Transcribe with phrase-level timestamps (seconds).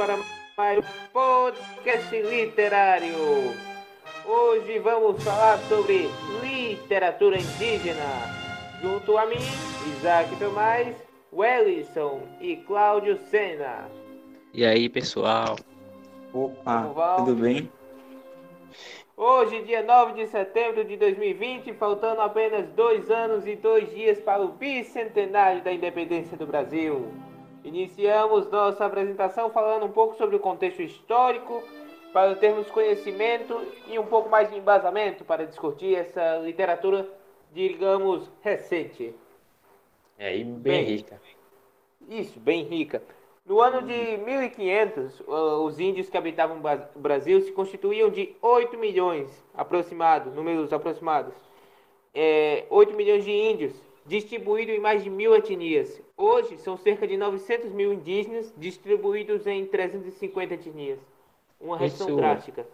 [0.00, 0.18] para
[0.56, 3.54] mais um podcast literário.
[4.24, 6.08] Hoje vamos falar sobre
[6.40, 8.00] literatura indígena.
[8.80, 9.36] Junto a mim,
[9.92, 10.96] Isaac Tomás,
[11.30, 13.90] Wellison e Cláudio Sena.
[14.54, 15.56] E aí, pessoal?
[16.32, 17.70] Opa, tudo bem?
[19.14, 24.40] Hoje, dia 9 de setembro de 2020, faltando apenas dois anos e dois dias para
[24.40, 27.12] o bicentenário da independência do Brasil.
[27.70, 31.62] Iniciamos nossa apresentação falando um pouco sobre o contexto histórico,
[32.12, 37.08] para termos conhecimento e um pouco mais de embasamento para discutir essa literatura,
[37.52, 39.14] digamos, recente.
[40.18, 41.22] É, e bem, bem rica.
[42.08, 43.04] Isso, bem rica.
[43.46, 45.22] No ano de 1500,
[45.64, 46.60] os índios que habitavam
[46.96, 51.34] o Brasil se constituíam de 8 milhões, aproximado, números aproximados.
[52.12, 53.72] É, 8 milhões de índios,
[54.06, 56.00] distribuídos em mais de mil etnias.
[56.16, 60.98] Hoje, são cerca de 900 mil indígenas, distribuídos em 350 etnias.
[61.60, 62.66] Uma redução isso, drástica.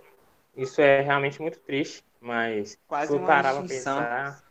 [0.57, 4.45] Isso é realmente muito triste, mas quase se for parar para pensar...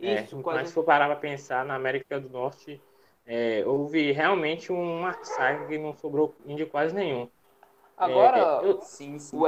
[0.00, 0.58] É, isso, é, quase...
[0.58, 2.80] Mas se for parar para pensar, na América do Norte
[3.26, 7.28] é, houve realmente um massacre que não sobrou índio quase nenhum.
[7.96, 9.38] Agora, é, eu, sim, sim.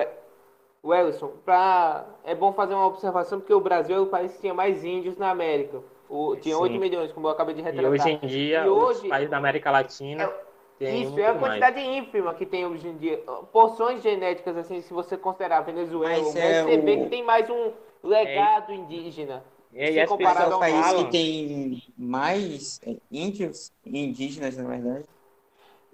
[0.83, 4.42] O Ellison, pra, é bom fazer uma observação porque o Brasil é o país que
[4.42, 5.83] tinha mais índios na América.
[6.08, 6.62] O, tinha sim.
[6.62, 7.90] 8 milhões, como eu acabei de retratar.
[7.90, 10.24] E hoje em dia, e hoje, os países da América Latina.
[10.24, 10.46] É,
[10.78, 11.98] tem isso, é a quantidade mais.
[11.98, 13.18] ínfima que tem hoje em dia.
[13.52, 17.04] Porções genéticas, assim, se você considerar Venezuela, você é vê o...
[17.04, 18.74] que tem mais um legado é.
[18.74, 19.42] indígena.
[19.74, 21.04] É, e as pessoas é o país falam...
[21.04, 25.04] que tem mais índios e indígenas, na verdade.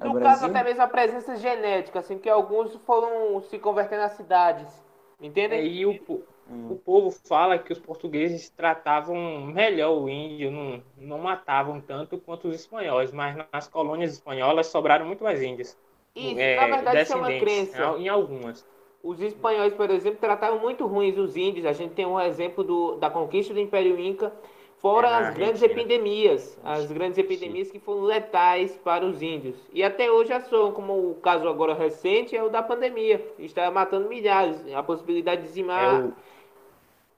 [0.01, 4.13] É no caso, até mesmo a presença genética, assim, que alguns foram se convertendo nas
[4.13, 4.83] cidades.
[5.21, 5.61] Entendem?
[5.61, 6.73] É, e o, hum.
[6.73, 12.49] o povo fala que os portugueses tratavam melhor o índio, não, não matavam tanto quanto
[12.49, 15.77] os espanhóis, mas nas colônias espanholas sobraram muito mais índios.
[16.15, 17.97] Isso, é, na verdade, isso é uma crença.
[17.99, 18.67] Em algumas.
[19.03, 21.67] Os espanhóis, por exemplo, trataram muito ruins os índios.
[21.67, 24.33] A gente tem um exemplo do, da conquista do Império Inca,
[24.77, 29.57] fora é, as grandes epidemias, as grandes epidemias que foram letais para os índios.
[29.73, 33.25] E até hoje são, como o caso agora recente é o da pandemia.
[33.39, 34.61] Está matando milhares.
[34.73, 35.95] A possibilidade de dizimar.
[35.95, 36.13] É o...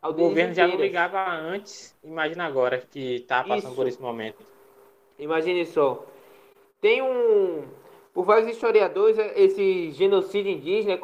[0.05, 3.75] o governo já não ligava antes, imagina agora que está passando Isso.
[3.75, 4.45] por esse momento.
[5.19, 6.05] Imagine só.
[6.81, 7.65] Tem um,
[8.13, 10.99] por vários historiadores, esse genocídio indígena é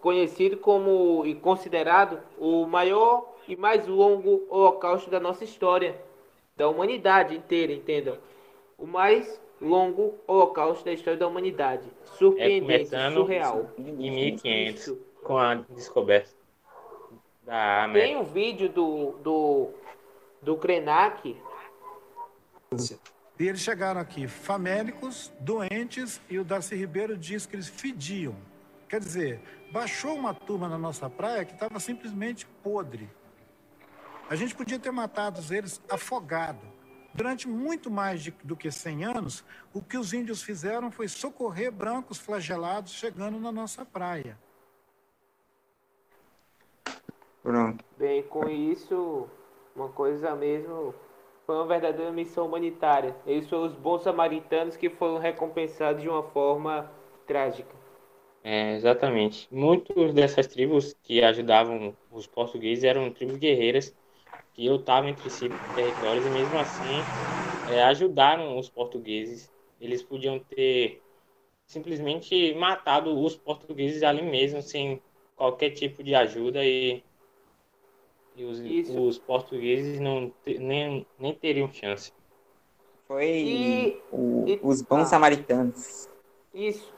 [0.00, 6.00] conhecido como e considerado o maior e mais longo holocausto da nossa história,
[6.56, 8.16] da humanidade inteira, entendam?
[8.78, 11.88] O mais longo holocausto da história da humanidade.
[12.16, 13.70] Surpreendente, é surreal.
[13.78, 14.98] Em 1500, Isso.
[15.22, 16.35] com a descoberta
[17.46, 18.08] da América.
[18.08, 19.70] Tem um vídeo do, do,
[20.42, 21.40] do Krenak
[23.38, 28.34] e eles chegaram aqui famélicos, doentes, e o Darcy Ribeiro diz que eles fediam.
[28.88, 29.40] Quer dizer,
[29.72, 33.08] baixou uma turma na nossa praia que estava simplesmente podre.
[34.28, 36.60] A gente podia ter matado eles afogado.
[37.14, 41.70] Durante muito mais de, do que 100 anos, o que os índios fizeram foi socorrer
[41.70, 44.38] brancos flagelados chegando na nossa praia.
[47.46, 47.84] Pronto.
[47.96, 49.28] Bem, com isso,
[49.76, 50.92] uma coisa mesmo
[51.46, 53.14] foi uma verdadeira missão humanitária.
[53.24, 56.90] Eles foram os bons samaritanos que foram recompensados de uma forma
[57.24, 57.72] trágica.
[58.42, 59.46] É, exatamente.
[59.52, 63.96] Muitos dessas tribos que ajudavam os portugueses eram tribos guerreiras
[64.54, 67.08] que lutavam entre si por territórios e mesmo assim
[67.64, 69.52] é, ajudaram os portugueses.
[69.80, 71.02] Eles podiam ter
[71.66, 75.02] simplesmente matado os portugueses ali mesmo sem
[75.36, 77.05] qualquer tipo de ajuda e
[78.36, 78.60] e os,
[78.90, 82.12] os portugueses não nem, nem teriam chance.
[83.08, 86.08] Foi e, o, e, os bons ah, samaritanos.
[86.52, 86.94] Isso.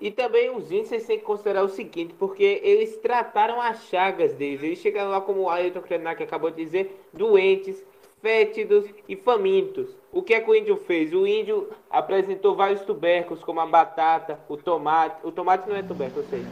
[0.00, 4.62] E também os índios têm que considerar o seguinte, porque eles trataram as chagas deles.
[4.62, 7.84] Eles chegaram lá, como o Ailton Krenak acabou de dizer, doentes,
[8.22, 9.94] fétidos e famintos.
[10.10, 11.12] O que é que o índio fez?
[11.12, 15.24] O índio apresentou vários tubérculos, como a batata, o tomate.
[15.24, 16.44] O tomate não é tubérculo, eu sei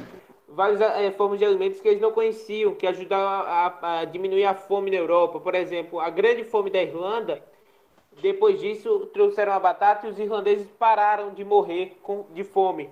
[0.49, 4.55] várias é, formas de alimentos que eles não conheciam, que ajudaram a, a, diminuir a
[4.55, 5.39] fome na Europa.
[5.39, 7.43] Por exemplo, a grande fome da Irlanda,
[8.21, 12.91] depois disso trouxeram a batata e os irlandeses pararam de morrer com, de fome.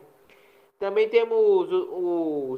[0.78, 1.88] Também temos os,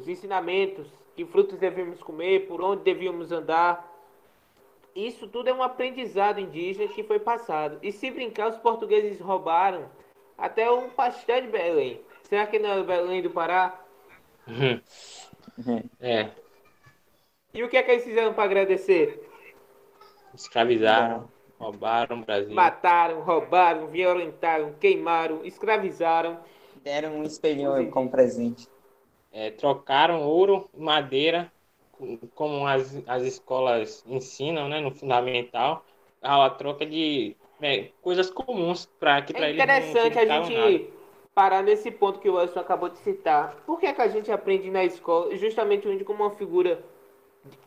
[0.03, 3.87] os ensinamentos, que frutos devíamos comer, por onde devíamos andar.
[4.95, 7.77] Isso tudo é um aprendizado indígena que foi passado.
[7.81, 9.89] E se brincar, os portugueses roubaram
[10.37, 12.01] até um pastel de Belém.
[12.23, 13.79] Será que não é Belém do Pará?
[14.49, 15.83] Uhum.
[15.99, 16.29] É.
[17.53, 19.27] E o que é que eles fizeram para agradecer?
[20.33, 21.29] Escravizaram,
[21.59, 22.53] roubaram o Brasil.
[22.53, 26.39] Mataram, roubaram, violentaram, queimaram, escravizaram
[26.83, 28.67] Deram um espelhão como presente.
[29.31, 31.51] É, trocaram ouro e madeira,
[32.33, 35.83] como as, as escolas ensinam, né, no fundamental,
[36.21, 40.98] a troca de é, coisas comuns para que é interessante a gente nada.
[41.39, 43.55] Parar nesse ponto que o Wilson acabou de citar.
[43.65, 46.83] Por que, é que a gente aprende na escola justamente o como uma figura,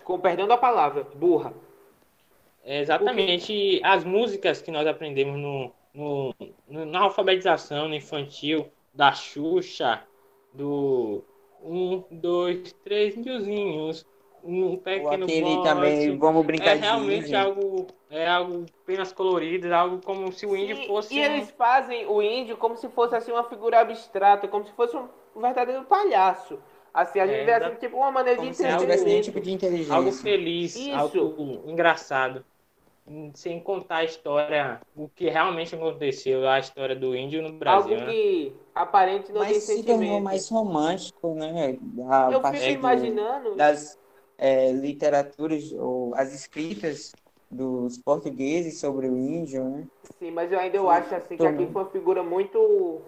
[0.05, 1.55] com perdão da palavra, burra?
[2.63, 3.47] É exatamente.
[3.47, 3.81] Porque...
[3.83, 6.35] As músicas que nós aprendemos no, no,
[6.69, 10.03] no, na alfabetização no infantil, da Xuxa,
[10.53, 11.25] do
[11.63, 14.07] um, dois, três milzinhos,
[14.45, 20.33] um pequeno aquele também, vamos brincar é realmente algo é algo apenas colorido, algo como
[20.33, 21.23] se o índio fosse e um...
[21.23, 25.09] eles fazem o índio como se fosse assim uma figura abstrata, como se fosse um
[25.41, 26.59] verdadeiro palhaço.
[26.93, 29.23] Assim, a gente é, vê assim, tipo uma maneira de entretenimento.
[29.23, 29.95] tipo de inteligência.
[29.95, 30.95] Algo feliz, Isso.
[30.95, 32.45] algo engraçado.
[33.35, 37.95] Sem contar a história, o que realmente aconteceu, a história do índio no Brasil.
[37.95, 38.13] Algo né?
[38.13, 41.79] que aparente não Mas tem se tornou mais romântico, né?
[42.09, 43.57] A Eu fico imaginando.
[43.57, 43.99] Das,
[44.43, 47.13] é, literaturas ou as escritas
[47.49, 49.87] dos portugueses sobre o índio, né?
[50.19, 53.01] Sim, mas eu ainda eu acho assim que aqui foi uma figura muito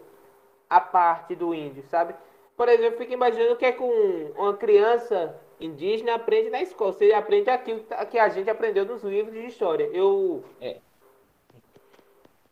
[0.70, 2.14] a parte do índio, sabe?
[2.56, 3.90] Por exemplo, eu fico imaginando o que é com
[4.36, 6.92] uma criança indígena aprende na escola.
[6.92, 9.90] Você aprende aquilo que a gente aprendeu nos livros de história.
[9.92, 10.76] Eu é.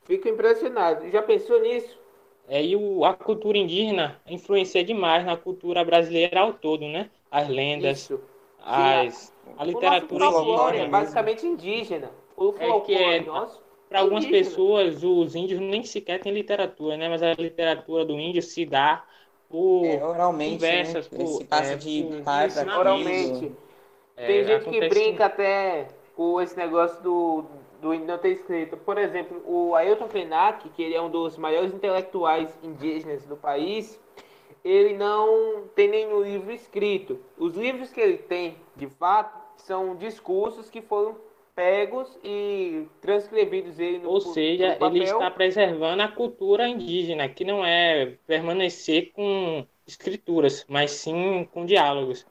[0.07, 1.09] fico impressionado.
[1.09, 2.01] Já pensou nisso?
[2.49, 7.09] É, e o, a cultura indígena influencia demais na cultura brasileira ao todo, né?
[7.31, 8.32] As lendas, Isso
[8.65, 12.11] as, a literatura folclore é basicamente indígena.
[12.37, 13.23] O é que é,
[13.89, 14.51] para algumas indígena.
[14.51, 17.09] pessoas, os índios nem sequer têm literatura, né?
[17.09, 19.05] Mas a literatura do índio se dá
[19.49, 21.19] por é, oralmente, conversas, né?
[21.19, 23.53] por, passa é, de por oralmente.
[24.17, 27.45] É, Tem gente que brinca até com esse negócio do,
[27.81, 28.77] do não ter escrito.
[28.79, 34.01] Por exemplo, o Ailton Krenak, que ele é um dos maiores intelectuais indígenas do país,
[34.65, 37.19] ele não tem nenhum livro escrito.
[37.37, 41.17] Os livros que ele tem, de fato, são discursos que foram
[41.55, 47.45] pegos e transcrevidos ele no Ou seja, no ele está preservando a cultura indígena, que
[47.45, 52.27] não é permanecer com escrituras, mas sim com diálogos.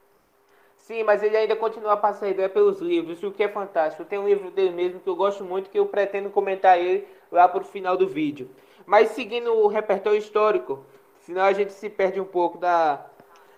[0.78, 4.04] Sim, mas ele ainda continua a passar ideia pelos livros, o que é fantástico.
[4.04, 7.48] Tem um livro dele mesmo que eu gosto muito, que eu pretendo comentar ele lá
[7.48, 8.50] para o final do vídeo.
[8.86, 10.84] Mas seguindo o repertório histórico,
[11.32, 13.06] Senão a gente se perde um pouco da.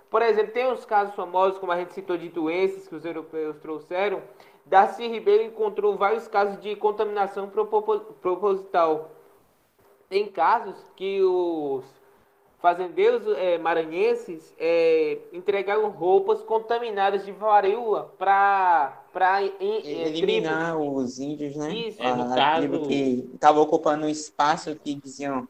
[0.07, 3.57] Por exemplo, tem uns casos famosos, como a gente citou, de doenças que os europeus
[3.57, 4.21] trouxeram.
[4.63, 7.49] Darcy Ribeiro encontrou vários casos de contaminação
[8.21, 9.09] proposital.
[10.07, 11.83] Tem casos que os
[12.59, 21.03] fazendeiros é, maranhenses é, entregaram roupas contaminadas de varíola para para eliminar tribos.
[21.05, 21.73] os índios, né?
[21.73, 22.01] Isso.
[22.01, 25.47] É, no caso que estava ocupando um espaço que diziam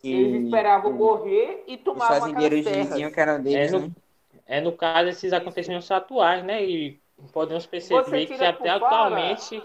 [0.00, 3.90] que eles esperavam morrer e tomavam Os fazendeiros diziam que eram deles, é no, né?
[4.46, 6.64] É no caso esses acontecimentos atuais, né?
[6.64, 7.00] E
[7.32, 9.62] podemos perceber que até atualmente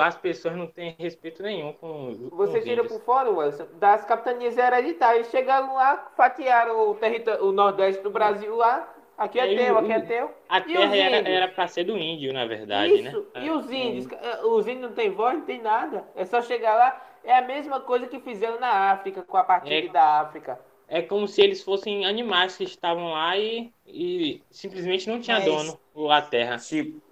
[0.00, 4.56] as pessoas não têm respeito nenhum com Você com tira por fora, Wilson, das capitanias
[4.56, 5.30] hereditárias.
[5.30, 8.92] Chegaram lá, fatiaram o, território, o nordeste do Brasil lá.
[9.16, 10.30] Aqui é, é teu, aqui é teu.
[10.48, 13.26] A terra era para ser do índio, na verdade, Isso.
[13.34, 13.44] né?
[13.46, 14.06] E os índios?
[14.44, 16.04] Os índios não têm voz, não tem nada.
[16.14, 17.05] É só chegar lá.
[17.26, 20.60] É a mesma coisa que fizeram na África, com a partilha é, da África.
[20.86, 25.44] É como se eles fossem animais que estavam lá e, e simplesmente não tinha Mas,
[25.44, 26.56] dono a terra.
[26.58, 27.02] Tipo,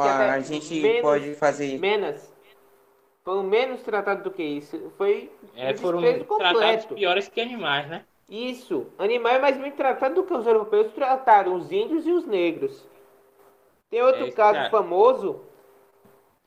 [0.00, 1.78] a, a gente menos, pode fazer.
[1.78, 2.32] Menos.
[3.22, 4.90] Foram menos tratados do que isso.
[4.96, 5.30] Foi.
[5.54, 6.00] É, foram
[6.38, 8.06] tratados piores que animais, né?
[8.30, 8.86] Isso.
[8.98, 12.88] Animais mais bem tratados do que os europeus trataram os índios e os negros.
[13.90, 14.70] Tem outro é, caso cara.
[14.70, 15.47] famoso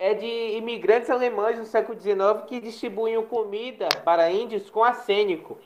[0.02, 5.60] é de imigrantes alemães no século XIX que distribuíam comida para índios com arsênico.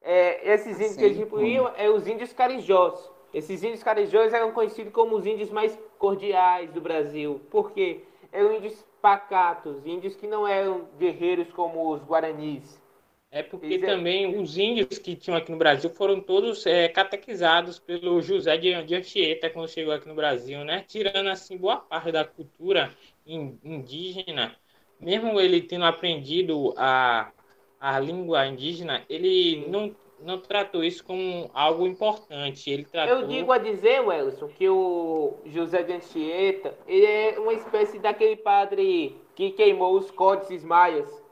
[0.00, 3.10] É, esses índios que eles distribuíam é os índios carijós.
[3.34, 7.40] Esses índios carijós eram conhecidos como os índios mais cordiais do Brasil.
[7.50, 8.04] Por quê?
[8.30, 12.80] Eram índios pacatos, índios que não eram guerreiros como os guaranis.
[13.30, 14.38] É porque Eles também é...
[14.38, 18.94] os índios que tinham aqui no Brasil foram todos é, catequizados pelo José de, de
[18.94, 20.84] Anchieta quando chegou aqui no Brasil, né?
[20.86, 22.90] Tirando assim boa parte da cultura
[23.26, 24.54] indígena,
[25.00, 27.32] mesmo ele tendo aprendido a,
[27.80, 32.70] a língua indígena, ele não, não tratou isso como algo importante.
[32.70, 33.20] Ele tratou...
[33.20, 38.36] Eu digo a dizer, Welson, que o José de Anchieta ele é uma espécie daquele
[38.36, 41.25] padre que queimou os códices maias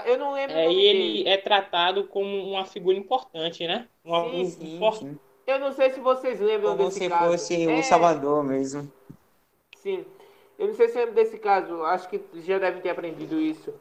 [0.00, 0.56] eu não lembro.
[0.56, 1.28] É, e ele dele.
[1.28, 3.88] é tratado como uma figura importante, né?
[4.04, 5.18] Uma, sim, sim, um, sim.
[5.46, 7.32] Eu não sei se vocês lembram como desse se caso.
[7.32, 7.78] fosse é...
[7.78, 8.90] o Salvador mesmo.
[9.76, 10.04] Sim.
[10.58, 11.82] Eu não sei se lembra desse caso.
[11.84, 13.74] Acho que já devem ter aprendido isso.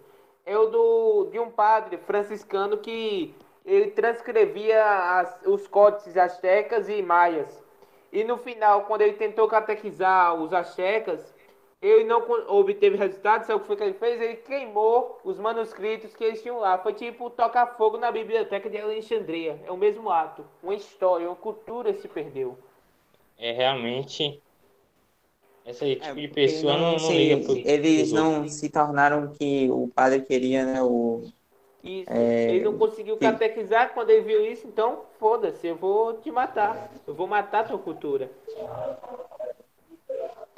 [0.45, 4.83] É o do, de um padre franciscano que ele transcrevia
[5.19, 7.61] as, os códices astecas e maias.
[8.11, 11.33] E no final, quando ele tentou catequizar os astecas,
[11.81, 14.21] ele não obteve resultado, sabe o que foi que ele fez?
[14.21, 16.77] Ele queimou os manuscritos que eles tinham lá.
[16.77, 19.59] Foi tipo tocar fogo na biblioteca de Alexandria.
[19.65, 20.45] É o mesmo ato.
[20.61, 22.55] Uma história, uma cultura se perdeu.
[23.35, 24.39] É realmente.
[25.65, 27.57] Esse tipo de pessoa não, não, se, liga pro.
[27.57, 30.83] Eles pros não se tornaram o que o padre queria, né?
[30.83, 31.23] O,
[31.83, 32.11] Isso.
[32.11, 33.21] É, Ele não conseguiu sim.
[33.21, 36.91] catequizar quando ele viu isso, então foda-se, eu vou te matar.
[37.07, 38.29] Eu vou matar a tua cultura.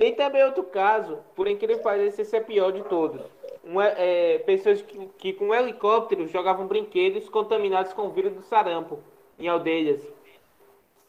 [0.04, 3.22] Tem também outro caso, por incrível que pareça, esse é pior de todos.
[3.64, 9.00] Uma, é, pessoas que, que com helicóptero jogavam brinquedos contaminados com o vírus do sarampo
[9.40, 10.02] em aldeias.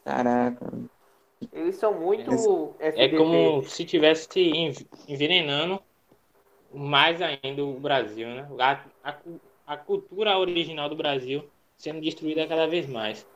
[0.04, 0.70] caraca.
[1.50, 3.08] Eles são muito É FDP.
[3.08, 5.82] como se tivesse env- envenenando
[6.72, 8.48] mais ainda o Brasil, né?
[8.60, 9.22] A, a,
[9.66, 13.26] a cultura original do Brasil sendo destruída cada vez mais.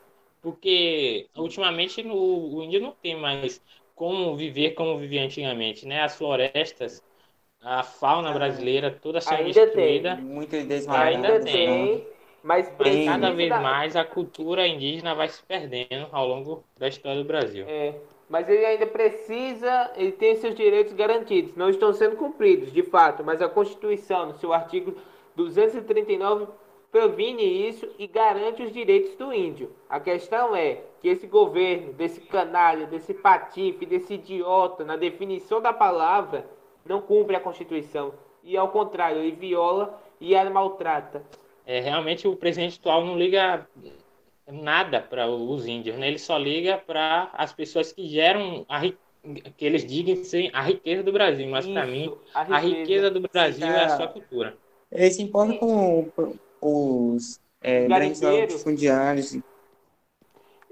[0.42, 3.62] Porque ultimamente no, o índio não tem mais
[3.98, 6.02] como viver como vivia antigamente, né?
[6.02, 7.02] As florestas,
[7.60, 10.02] a fauna brasileira toda sendo Ainda tem.
[10.02, 10.16] destruída.
[10.16, 11.44] Muito Ainda desmatado.
[11.44, 12.06] tem,
[12.42, 12.68] mas
[13.04, 17.26] cada vez da- mais a cultura indígena vai se perdendo ao longo da história do
[17.26, 17.66] Brasil.
[17.66, 17.94] É,
[18.28, 23.24] mas ele ainda precisa, ele tem seus direitos garantidos, não estão sendo cumpridos, de fato,
[23.24, 24.94] mas a Constituição, no seu artigo
[25.36, 26.46] 239,
[26.90, 29.70] previne isso e garante os direitos do índio.
[29.88, 35.72] A questão é que esse governo, desse canalha, desse patife, desse idiota, na definição da
[35.72, 36.46] palavra,
[36.84, 38.14] não cumpre a Constituição.
[38.42, 41.22] E ao contrário, ele viola e a maltrata.
[41.66, 43.66] É, realmente o presidente atual não liga
[44.50, 46.08] nada para os índios, né?
[46.08, 48.96] Ele só liga para as pessoas que geram a ri-
[49.56, 53.20] que eles digam ser a riqueza do Brasil, mas para mim a a riqueza do
[53.20, 54.56] Brasil é a sua cultura.
[54.90, 56.10] Eles se importam com
[56.60, 58.52] os é, grandes Garimpeiros.
[58.54, 59.38] latifundiários.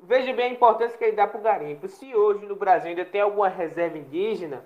[0.03, 1.89] Veja bem a importância que ele dá para o garimpo.
[1.89, 4.65] Se hoje no Brasil ainda tem alguma reserva indígena,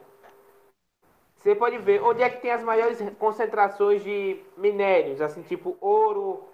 [1.37, 6.45] você pode ver onde é que tem as maiores concentrações de minérios, assim, tipo ouro,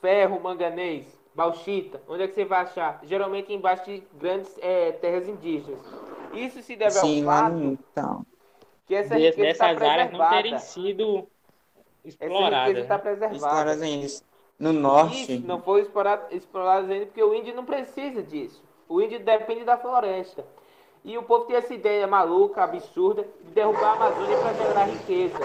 [0.00, 2.00] ferro, manganês, bauxita.
[2.08, 3.00] Onde é que você vai achar?
[3.04, 5.80] Geralmente embaixo de grandes eh, terras indígenas.
[6.32, 7.62] Isso se deve Sim, ao lá fato.
[7.62, 8.26] Então,
[8.86, 11.28] que essa De- riqueza está Dessas áreas não terem sido
[12.04, 12.78] Essa exploradas.
[12.78, 13.36] está preservada.
[13.36, 14.06] exploradas ainda.
[14.58, 18.62] No norte, Isso não foi explorado, explorado ainda porque o índio não precisa disso.
[18.88, 20.44] O índio depende da floresta.
[21.04, 25.38] E o povo tem essa ideia maluca, absurda, de derrubar a Amazônia para gerar riqueza.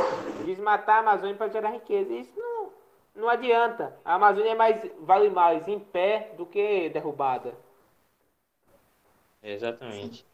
[0.45, 2.13] Desmatar a Amazônia para gerar riqueza.
[2.13, 2.69] Isso não,
[3.15, 3.97] não adianta.
[4.05, 7.55] A Amazônia é mais, vale mais em pé do que derrubada.
[9.41, 10.25] Exatamente.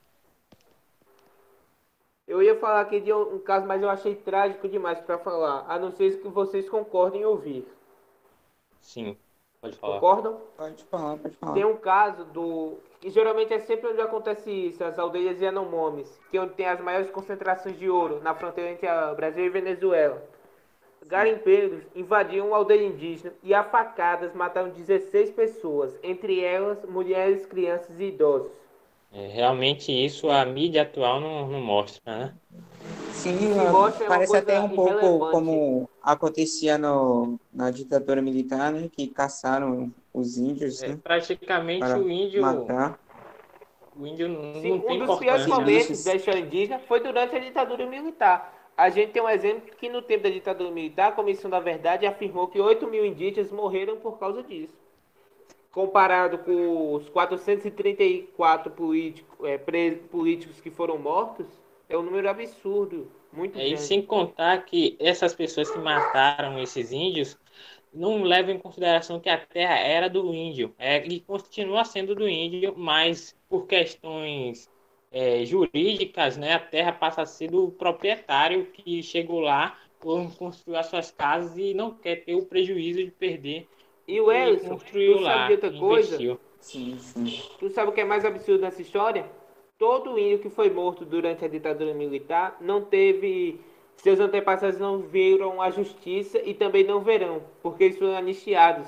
[2.27, 5.65] Eu ia falar aqui de um, caso, mas eu achei trágico demais para falar.
[5.67, 7.67] A não ser que vocês concordem em ouvir.
[8.79, 9.17] Sim,
[9.59, 9.95] pode falar.
[9.95, 10.41] Concordam?
[10.57, 11.53] pode falar, pode falar.
[11.53, 12.77] Tem um caso do.
[13.01, 16.79] que geralmente é sempre onde acontece isso, as aldeias Yanomamis, que é onde tem as
[16.79, 20.23] maiores concentrações de ouro, na fronteira entre a Brasil e Venezuela.
[21.05, 27.99] Garimpeiros invadiram uma aldeia indígena e a facadas mataram 16 pessoas, entre elas mulheres, crianças
[27.99, 28.62] e idosos.
[29.13, 32.33] É, realmente isso a mídia atual não, não mostra, né?
[33.11, 38.89] Sim, mostra é parece coisa até um pouco como acontecia no, na ditadura militar, né?
[38.91, 40.99] Que caçaram os índios, É, né?
[41.01, 42.99] praticamente Para o índio, matar.
[43.95, 47.35] o índio não, Sim, não tem um dos piores momentos da história indígena foi durante
[47.35, 48.51] a ditadura militar.
[48.75, 52.07] A gente tem um exemplo que no tempo da ditadura militar, a Comissão da Verdade
[52.07, 54.73] afirmou que 8 mil indígenas morreram por causa disso.
[55.73, 61.47] Comparado com os 434 político, é, políticos que foram mortos,
[61.89, 66.91] é um número absurdo, muito É, e sem contar que essas pessoas que mataram esses
[66.91, 67.35] índios
[67.91, 72.29] não levam em consideração que a terra era do índio, é, e continua sendo do
[72.29, 74.69] índio, mas por questões
[75.11, 79.75] é, jurídicas, né, a terra passa a ser do proprietário que chegou lá,
[80.37, 83.67] construiu as suas casas e não quer ter o prejuízo de perder
[84.07, 86.39] E o e construiu tu lá, sabe de outra coisa?
[86.59, 87.41] Sim, sim.
[87.59, 89.25] Tu sabe o que é mais absurdo nessa história?
[89.77, 93.59] Todo índio que foi morto durante a ditadura militar não teve.
[93.97, 98.87] Seus antepassados não viram a justiça e também não verão, porque eles foram anistiados.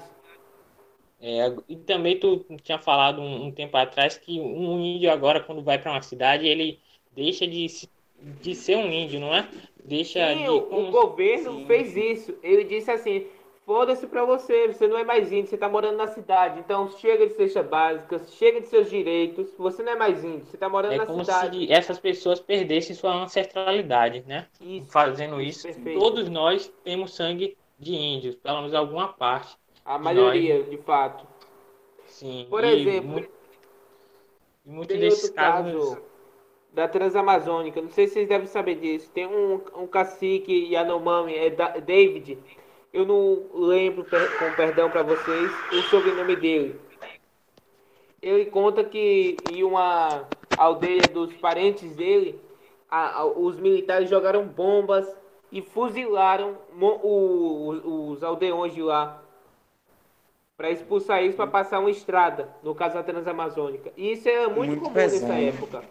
[1.21, 5.63] É, e também tu tinha falado um, um tempo atrás que um índio agora, quando
[5.63, 6.79] vai para uma cidade, ele
[7.13, 7.67] deixa de,
[8.41, 9.47] de ser um índio, não é?
[9.83, 10.49] Deixa Sim, de.
[10.49, 11.65] o, o governo Sim.
[11.65, 12.35] fez isso.
[12.43, 13.25] Ele disse assim:
[13.65, 16.59] foda-se pra você, você não é mais índio, você tá morando na cidade.
[16.59, 20.57] Então chega de cesta básica, chega de seus direitos, você não é mais índio, você
[20.57, 21.65] tá morando É na como cidade.
[21.65, 24.47] se essas pessoas perdessem sua ancestralidade, né?
[24.61, 24.91] Isso.
[24.91, 25.99] Fazendo isso, Perfeito.
[25.99, 29.57] todos nós temos sangue de índios, pelo menos alguma parte.
[29.83, 31.25] A maioria, de fato.
[32.07, 32.47] Sim.
[32.49, 35.73] Por exemplo, mu- e muitos desses casos.
[35.89, 36.01] caso
[36.73, 39.09] da Transamazônica, não sei se vocês devem saber disso.
[39.11, 42.37] Tem um, um cacique Yanomami, é Da- David.
[42.95, 46.79] Eu não lembro, com perdão para vocês, o sobrenome dele.
[48.21, 50.25] Ele conta que em uma
[50.55, 52.39] aldeia dos parentes dele,
[52.89, 55.13] a- a- os militares jogaram bombas
[55.51, 59.21] e fuzilaram mo- o- o- os aldeões de lá
[60.55, 63.91] para expulsar eles para passar uma estrada, no caso da Transamazônica.
[63.97, 65.33] E isso é muito, Muito comum pesado.
[65.33, 65.83] nessa época.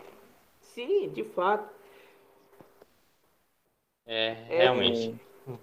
[0.58, 1.68] Sim, de fato.
[4.06, 5.14] É, É, realmente.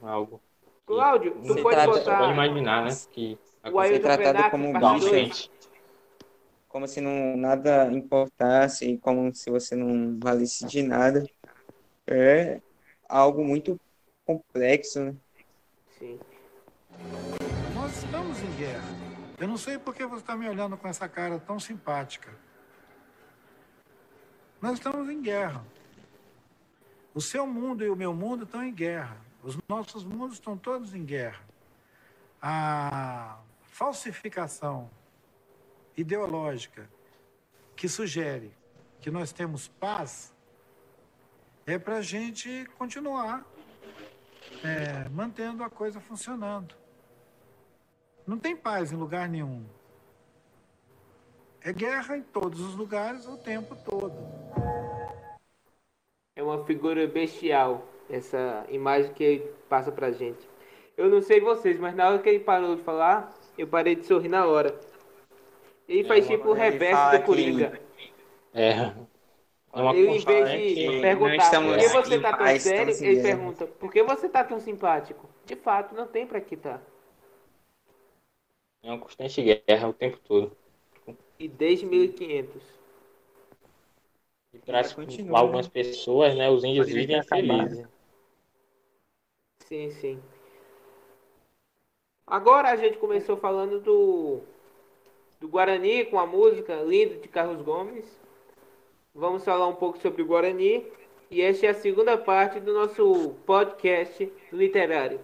[0.03, 0.39] Algo.
[0.86, 2.92] Cláudio, tu pode trata- Você pode botar imaginar, né?
[3.12, 3.38] Que
[3.72, 5.52] o Ailton tratado como um realmente.
[6.68, 11.26] como se não nada importasse, como se você não valesse de nada.
[12.08, 12.60] É
[13.08, 13.80] algo muito
[14.26, 15.16] complexo, né?
[16.00, 16.20] Sim.
[17.76, 18.84] Nós estamos em guerra.
[19.40, 22.32] Eu não sei por que você está me olhando com essa cara tão simpática.
[24.62, 25.64] Nós estamos em guerra.
[27.14, 29.18] O seu mundo e o meu mundo estão em guerra.
[29.43, 31.43] Os nossos mundos estão todos em guerra.
[32.41, 34.89] A falsificação
[35.95, 36.89] ideológica
[37.75, 38.51] que sugere
[39.00, 40.33] que nós temos paz
[41.65, 43.45] é para a gente continuar
[44.63, 46.75] é, mantendo a coisa funcionando.
[48.25, 49.65] Não tem paz em lugar nenhum.
[51.62, 54.15] É guerra em todos os lugares o tempo todo.
[56.36, 60.50] É uma figura bestial, essa imagem que ele passa pra gente.
[60.98, 64.06] Eu não sei vocês, mas na hora que ele parou de falar, eu parei de
[64.06, 64.77] sorrir na hora.
[65.88, 67.80] Ele faz tipo o reverso do Coringa.
[68.53, 68.94] É.
[69.74, 73.15] É uma Ele, em vez de que perguntar por que você tá tão sério, ele
[73.15, 73.24] guerra.
[73.24, 75.30] pergunta por que você tá tão simpático.
[75.45, 76.82] De fato, não tem pra que tá.
[78.84, 80.52] É uma constante guerra o tempo todo.
[81.39, 82.62] E desde 1500.
[84.54, 87.88] E para continua, algumas pessoas, né, os índios vivem felizes.
[89.71, 90.19] Sim, sim.
[92.27, 94.41] Agora a gente começou falando do,
[95.39, 98.05] do Guarani com a música Lindo de Carlos Gomes.
[99.15, 100.86] Vamos falar um pouco sobre o Guarani.
[101.29, 105.21] E esta é a segunda parte do nosso podcast literário.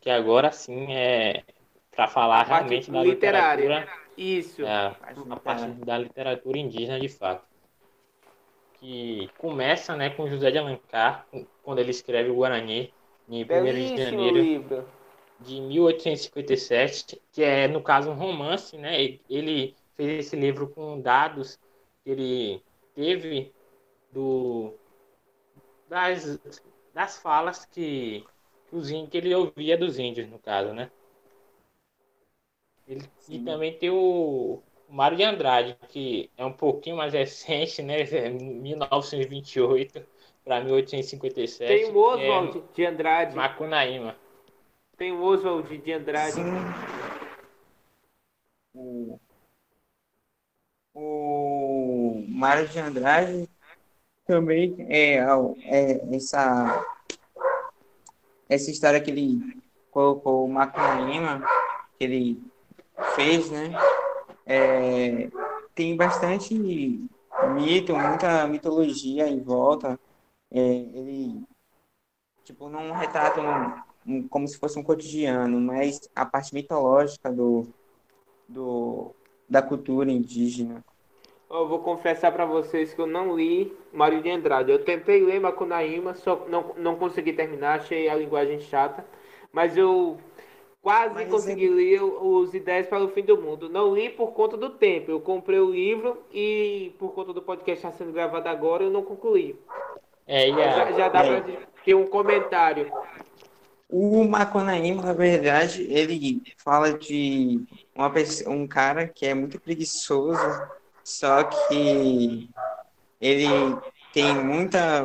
[0.00, 1.42] Que agora sim é
[1.90, 3.60] para falar realmente da literária.
[3.60, 4.64] literatura, Isso.
[4.64, 4.96] é,
[5.30, 7.44] a parte da literatura indígena de fato.
[8.74, 11.26] Que começa, né, com José de Alencar,
[11.64, 12.94] quando ele escreve o Guarani
[13.32, 14.88] em 1 de janeiro livro.
[15.40, 19.18] de 1857, que é, no caso, um romance, né?
[19.28, 21.58] Ele fez esse livro com dados
[22.04, 22.62] que ele
[22.94, 23.52] teve
[24.12, 24.74] do,
[25.88, 26.38] das,
[26.92, 28.24] das falas que,
[28.68, 30.90] que, os índios, que ele ouvia dos índios, no caso, né?
[32.86, 37.80] Ele, e também tem o, o Mário de Andrade, que é um pouquinho mais recente,
[37.82, 38.04] né?
[38.28, 40.11] 1928
[40.44, 41.58] para 1857.
[41.58, 43.36] Tem o que é Oswald de Andrade.
[43.36, 44.16] Macunaíma.
[44.96, 46.32] Tem o Oswald de Andrade.
[46.32, 46.52] Sim.
[48.74, 49.20] O,
[50.94, 53.48] o Mário de Andrade
[54.26, 55.16] também é,
[55.64, 56.84] é essa,
[58.48, 61.42] essa história que ele colocou o Macunaíma,
[61.98, 62.42] que ele
[63.14, 63.72] fez, né?
[64.46, 65.28] É,
[65.74, 69.98] tem bastante mito, muita mitologia em volta.
[70.52, 71.42] É, ele
[72.44, 77.66] tipo não retrata um, um- como se fosse um cotidiano, mas a parte mitológica do,
[78.48, 79.14] do
[79.48, 80.84] da cultura indígena.
[81.50, 84.72] Eu vou confessar pra vocês que eu não li Mário de Andrade.
[84.72, 89.04] Eu tentei ler Macunaíma, só não, não consegui terminar, achei a linguagem chata.
[89.52, 90.18] Mas eu
[90.80, 93.68] quase Mas consegui ler os Ideias para o Fim do Mundo.
[93.68, 95.10] Não li por conta do tempo.
[95.10, 99.02] Eu comprei o livro e por conta do podcast estar sendo gravado agora, eu não
[99.02, 99.54] concluí.
[100.26, 101.40] É, Já, já dá é.
[101.40, 102.90] pra ter um comentário.
[103.88, 107.60] O Macunaíma, na verdade, ele fala de
[107.94, 110.40] uma pessoa, um cara que é muito preguiçoso,
[111.04, 112.48] só que
[113.20, 113.76] ele
[114.14, 115.04] tem muita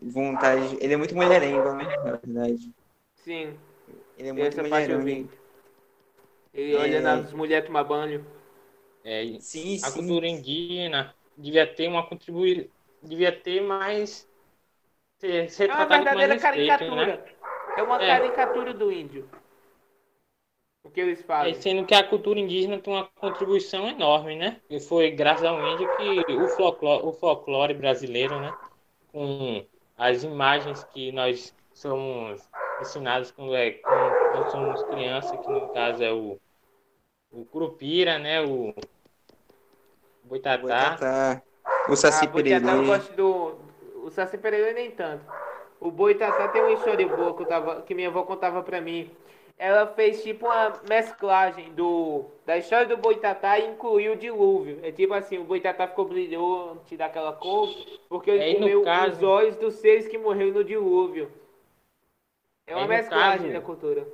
[0.00, 2.72] vontade, ele é muito mulherengo, né, na verdade.
[3.16, 3.54] Sim,
[4.16, 5.28] Ele é muito essa mulherengo.
[6.54, 6.78] Ele É.
[6.78, 8.24] olhando as mulheres tomar banho.
[9.04, 9.92] é, Sim, a sim.
[9.92, 12.66] cultura indígena devia ter uma contribuição,
[13.02, 14.28] devia ter mais
[15.22, 17.06] ser, ser É uma verdadeira respeito, né?
[17.06, 17.24] caricatura.
[17.76, 18.06] É uma É.
[18.08, 19.28] caricatura do índio.
[20.84, 21.54] O que eles É, fazem.
[21.54, 24.60] sendo que a cultura indígena tem uma contribuição enorme, né?
[24.68, 28.52] E foi graças ao índio que o folclore, o folclore brasileiro, né?
[29.12, 29.64] Com
[29.96, 32.42] as imagens que nós somos
[32.80, 33.90] ensinados com, é, com
[34.32, 36.36] quando somos crianças, que no caso é o,
[37.30, 38.42] o Curupira, né?
[38.42, 38.74] O
[40.24, 40.58] Boitatá.
[40.58, 41.42] Boitatá.
[41.88, 43.61] O Saci ah, Boitatá eu gosto do.
[44.02, 45.24] O Saci Pererê nem tanto.
[45.80, 49.10] O Boitatá tem uma história boa que, tava, que minha avó contava pra mim.
[49.58, 54.80] Ela fez tipo uma mesclagem do, da história do Boitatá e incluiu o dilúvio.
[54.82, 57.68] É tipo assim, o Boitatá ficou brilhante daquela cor
[58.08, 61.30] porque ele Aí, no comeu caso- os olhos dos seres que morreram no dilúvio.
[62.66, 64.06] É uma Aí, no mesclagem caso- da cultura.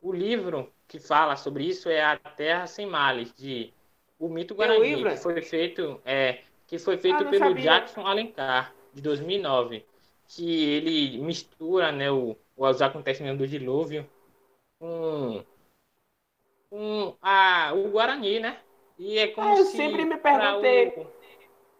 [0.00, 3.72] O livro que fala sobre isso é A Terra Sem Males, de
[4.18, 5.10] O Mito um Guarani, livro?
[5.10, 7.62] que foi feito, é, que foi feito Ah, pelo sabia.
[7.62, 9.86] Jackson Alencar, de 2009,
[10.28, 14.08] que ele mistura né, o, os acontecimentos do dilúvio
[14.80, 15.44] com,
[16.70, 18.62] com a, o Guarani, né?
[18.98, 21.12] E é como Ah, eu se sempre me perguntei o-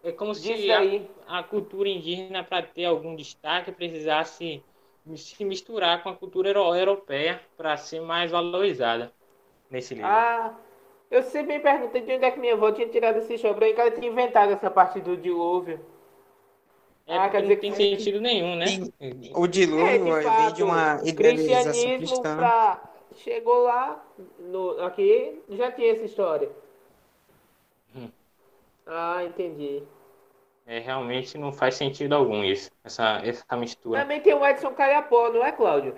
[0.03, 0.93] é como se a,
[1.27, 4.65] a cultura indígena, para ter algum destaque, precisasse
[5.17, 9.13] se misturar com a cultura euro- europeia para ser mais valorizada
[9.69, 10.25] nesse livro.
[10.25, 10.53] Ah,
[11.09, 13.53] eu sempre me perguntei de onde é que minha avó tinha tirado esse show.
[13.55, 15.79] Pra mim que ela tinha inventado essa parte do dilúvio.
[17.05, 18.65] É ah, quer não dizer tem que- sentido nenhum, né?
[19.35, 22.37] O dilúvio É, de fato, de uma o idealização cristianismo cristã.
[22.37, 22.83] pra...
[23.17, 24.03] chegou lá,
[24.39, 24.79] no...
[24.83, 26.49] aqui, já tinha essa história.
[27.95, 28.09] Hum.
[28.87, 29.83] Ah, entendi.
[30.65, 33.99] É, realmente não faz sentido algum isso, essa, essa mistura.
[34.01, 35.95] Também tem o Edson Caiapó, não é, Cláudio?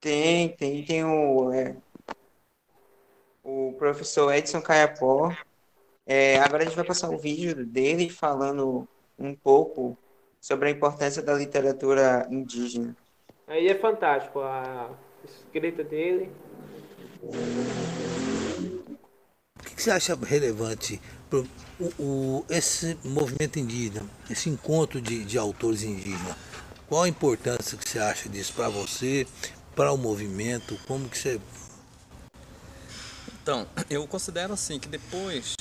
[0.00, 1.76] Tem, tem, tem o, é,
[3.44, 5.32] o professor Edson Caiapó.
[6.04, 8.86] É, agora a gente vai passar o vídeo dele falando
[9.18, 9.96] um pouco
[10.40, 12.96] sobre a importância da literatura indígena.
[13.46, 14.90] Aí é fantástico a
[15.24, 16.30] escrita dele.
[19.58, 21.00] O que você acha relevante
[21.98, 26.36] o- esse movimento indígena, esse encontro de, de autores indígenas?
[26.88, 29.26] Qual a importância que você acha disso para você,
[29.74, 30.78] para o movimento?
[30.86, 31.40] Como que você
[33.42, 35.54] Então, eu considero assim que depois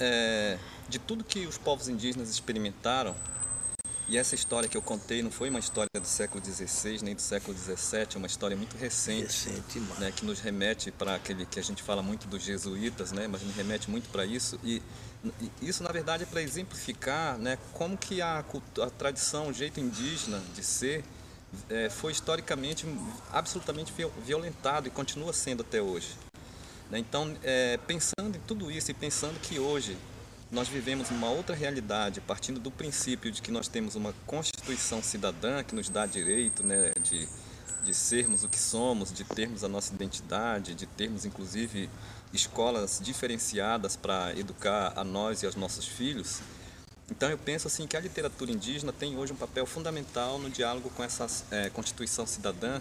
[0.00, 0.58] é,
[0.88, 3.14] de tudo que os povos indígenas experimentaram,
[4.08, 7.22] e essa história que eu contei não foi uma história do século XVI nem do
[7.22, 11.60] século XVII, é uma história muito recente, recente, né, que nos remete para aquele que
[11.60, 14.82] a gente fala muito dos jesuítas, né, mas me remete muito para isso e,
[15.40, 18.44] e isso na verdade é para exemplificar, né, como que a,
[18.82, 21.04] a tradição, o jeito indígena de ser
[21.68, 22.86] é, foi historicamente
[23.32, 26.08] absolutamente viol- violentado e continua sendo até hoje.
[26.90, 26.98] Né?
[26.98, 29.96] Então, é, pensando em tudo isso e pensando que hoje
[30.50, 35.62] nós vivemos uma outra realidade, partindo do princípio de que nós temos uma Constituição cidadã
[35.62, 37.28] que nos dá direito né, de,
[37.84, 41.88] de sermos o que somos, de termos a nossa identidade, de termos inclusive
[42.32, 46.40] escolas diferenciadas para educar a nós e aos nossos filhos.
[47.08, 50.90] Então eu penso assim que a literatura indígena tem hoje um papel fundamental no diálogo
[50.90, 52.80] com essa eh, Constituição cidadã,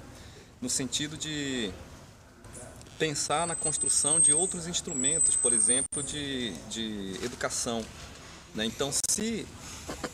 [0.61, 1.71] no sentido de
[2.99, 7.83] pensar na construção de outros instrumentos, por exemplo, de, de educação.
[8.53, 8.65] né?
[8.65, 9.47] Então, se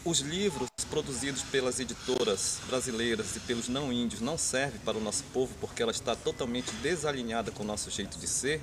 [0.06, 5.24] os livros produzidos pelas editoras brasileiras e pelos não índios não servem para o nosso
[5.34, 8.62] povo porque ela está totalmente desalinhada com o nosso jeito de ser,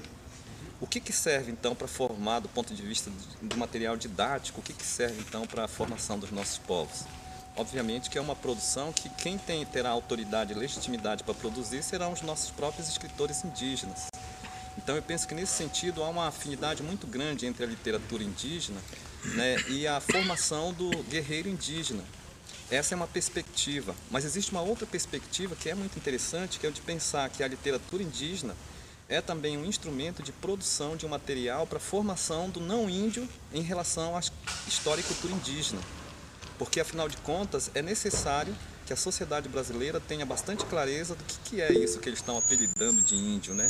[0.81, 3.11] o que, que serve então para formar, do ponto de vista
[3.43, 7.05] do material didático, o que, que serve então para a formação dos nossos povos?
[7.57, 12.13] Obviamente que é uma produção que quem tem, terá autoridade e legitimidade para produzir serão
[12.13, 14.07] os nossos próprios escritores indígenas.
[14.79, 18.81] Então eu penso que nesse sentido há uma afinidade muito grande entre a literatura indígena
[19.35, 22.03] né, e a formação do guerreiro indígena.
[22.71, 26.71] Essa é uma perspectiva, mas existe uma outra perspectiva que é muito interessante, que é
[26.71, 28.57] o de pensar que a literatura indígena
[29.11, 33.29] é também um instrumento de produção de um material para a formação do não índio
[33.53, 34.21] em relação à
[34.67, 35.83] história e cultura indígena.
[36.63, 41.37] Porque, afinal de contas, é necessário que a sociedade brasileira tenha bastante clareza do que,
[41.39, 43.69] que é isso que eles estão apelidando de índio, né?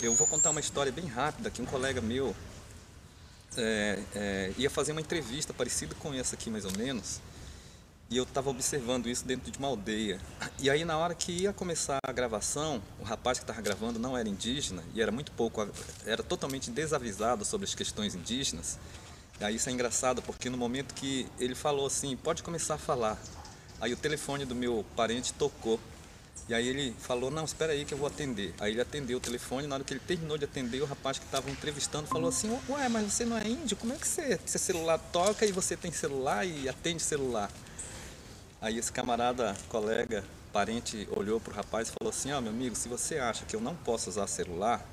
[0.00, 2.32] Eu vou contar uma história bem rápida que um colega meu
[3.56, 7.20] é, é, ia fazer uma entrevista parecida com essa aqui, mais ou menos,
[8.08, 10.20] e eu estava observando isso dentro de uma aldeia.
[10.60, 14.16] E aí, na hora que ia começar a gravação, o rapaz que estava gravando não
[14.16, 15.68] era indígena e era muito pouco,
[16.06, 18.78] era totalmente desavisado sobre as questões indígenas.
[19.40, 23.18] Aí isso é engraçado porque no momento que ele falou assim, pode começar a falar.
[23.80, 25.78] Aí o telefone do meu parente tocou.
[26.48, 28.54] E aí ele falou, não, espera aí que eu vou atender.
[28.60, 31.24] Aí ele atendeu o telefone, na hora que ele terminou de atender, o rapaz que
[31.24, 33.76] estava entrevistando falou assim, ué, mas você não é índio?
[33.76, 37.50] Como é que você, seu celular toca e você tem celular e atende celular?
[38.60, 42.76] Aí esse camarada, colega, parente, olhou para o rapaz e falou assim, ó, meu amigo,
[42.76, 44.86] se você acha que eu não posso usar celular,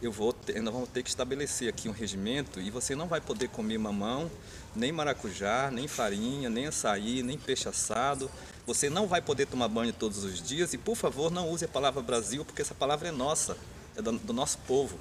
[0.00, 3.20] eu vou ter, nós vamos ter que estabelecer aqui um regimento e você não vai
[3.20, 4.30] poder comer mamão,
[4.74, 8.30] nem maracujá, nem farinha, nem açaí, nem peixe assado,
[8.66, 11.68] Você não vai poder tomar banho todos os dias e, por favor, não use a
[11.68, 13.56] palavra Brasil, porque essa palavra é nossa,
[13.96, 14.98] é do, do nosso povo.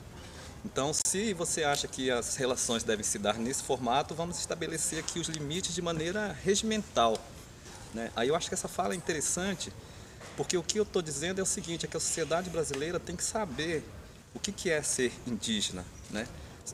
[0.64, 5.20] Então, se você acha que as relações devem se dar nesse formato, vamos estabelecer aqui
[5.20, 7.18] os limites de maneira regimental.
[7.94, 8.12] Né?
[8.16, 9.74] Aí eu acho que essa fala é interessante,
[10.38, 13.16] porque o que eu estou dizendo é o seguinte, é que a sociedade brasileira tem
[13.16, 13.84] que saber
[14.36, 16.28] o que, que é ser indígena, né?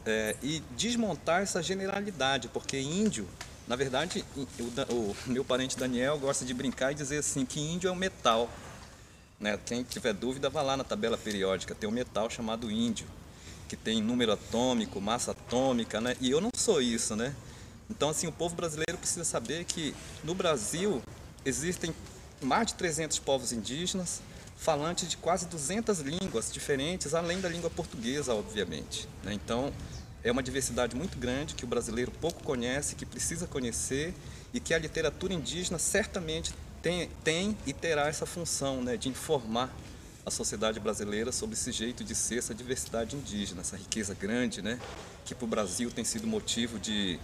[0.05, 3.27] É, e desmontar essa generalidade, porque índio
[3.71, 7.87] na verdade, o, o, meu parente Daniel gosta de brincar e dizer assim que índio
[7.87, 8.49] é um metal.
[9.39, 9.57] Né?
[9.65, 11.73] Quem tiver dúvida, vá lá na tabela periódica.
[11.73, 13.07] Tem um metal chamado índio,
[13.69, 16.17] que tem número atômico, massa atômica, né?
[16.19, 17.33] E eu não sou isso, né?
[17.89, 21.01] Então, assim, o povo brasileiro precisa saber que no Brasil
[21.45, 21.95] existem
[22.41, 24.21] mais de 300 povos indígenas,
[24.61, 29.09] falantes de quase 200 línguas diferentes, além da língua portuguesa, obviamente.
[29.23, 29.33] Né?
[29.33, 29.73] Então,
[30.23, 34.13] é uma diversidade muito grande que o brasileiro pouco conhece, que precisa conhecer
[34.53, 39.75] e que a literatura indígena certamente tem, tem e terá essa função né, de informar
[40.23, 44.79] a sociedade brasileira sobre esse jeito de ser, essa diversidade indígena, essa riqueza grande, né,
[45.25, 47.19] que para o Brasil tem sido motivo de,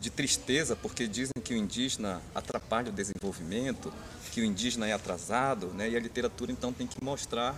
[0.00, 3.92] de tristeza, porque dizem que o indígena atrapalha o desenvolvimento,
[4.32, 7.56] que o indígena é atrasado, né, e a literatura então tem que mostrar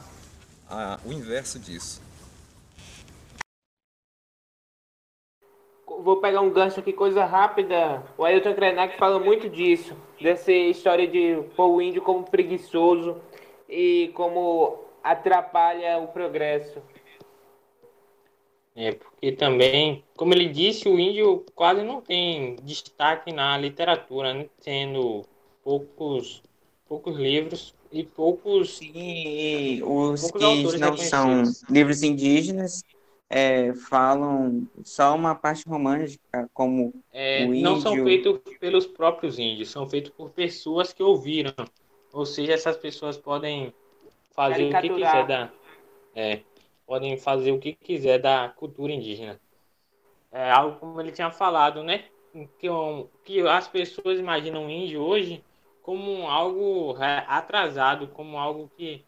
[0.69, 2.01] a, o inverso disso.
[6.09, 8.03] vou pegar um gancho aqui, coisa rápida.
[8.17, 13.21] O Ailton Krenak fala muito disso, dessa história de pôr o índio como preguiçoso
[13.69, 16.81] e como atrapalha o progresso.
[18.81, 24.47] É, porque também, como ele disse, o índio quase não tem destaque na literatura, né?
[24.63, 25.25] tendo
[25.65, 26.45] poucos,
[26.89, 28.79] poucos livros e poucos.
[28.79, 32.85] Sim, os poucos que não são livros indígenas
[33.29, 37.63] é, falam só uma parte romântica, como é, o índio.
[37.65, 41.53] Não são feitos pelos próprios índios, são feitos por pessoas que ouviram.
[42.13, 43.75] Ou seja, essas pessoas podem
[44.31, 45.51] fazer o que quiser da,
[46.15, 46.41] é,
[46.89, 49.39] podem fazer o que quiser da cultura indígena.
[50.33, 52.07] É algo como ele tinha falado, né?
[52.59, 52.69] Que,
[53.25, 55.45] que as pessoas imaginam índio hoje
[55.83, 56.97] como algo
[57.27, 59.05] atrasado, como algo que.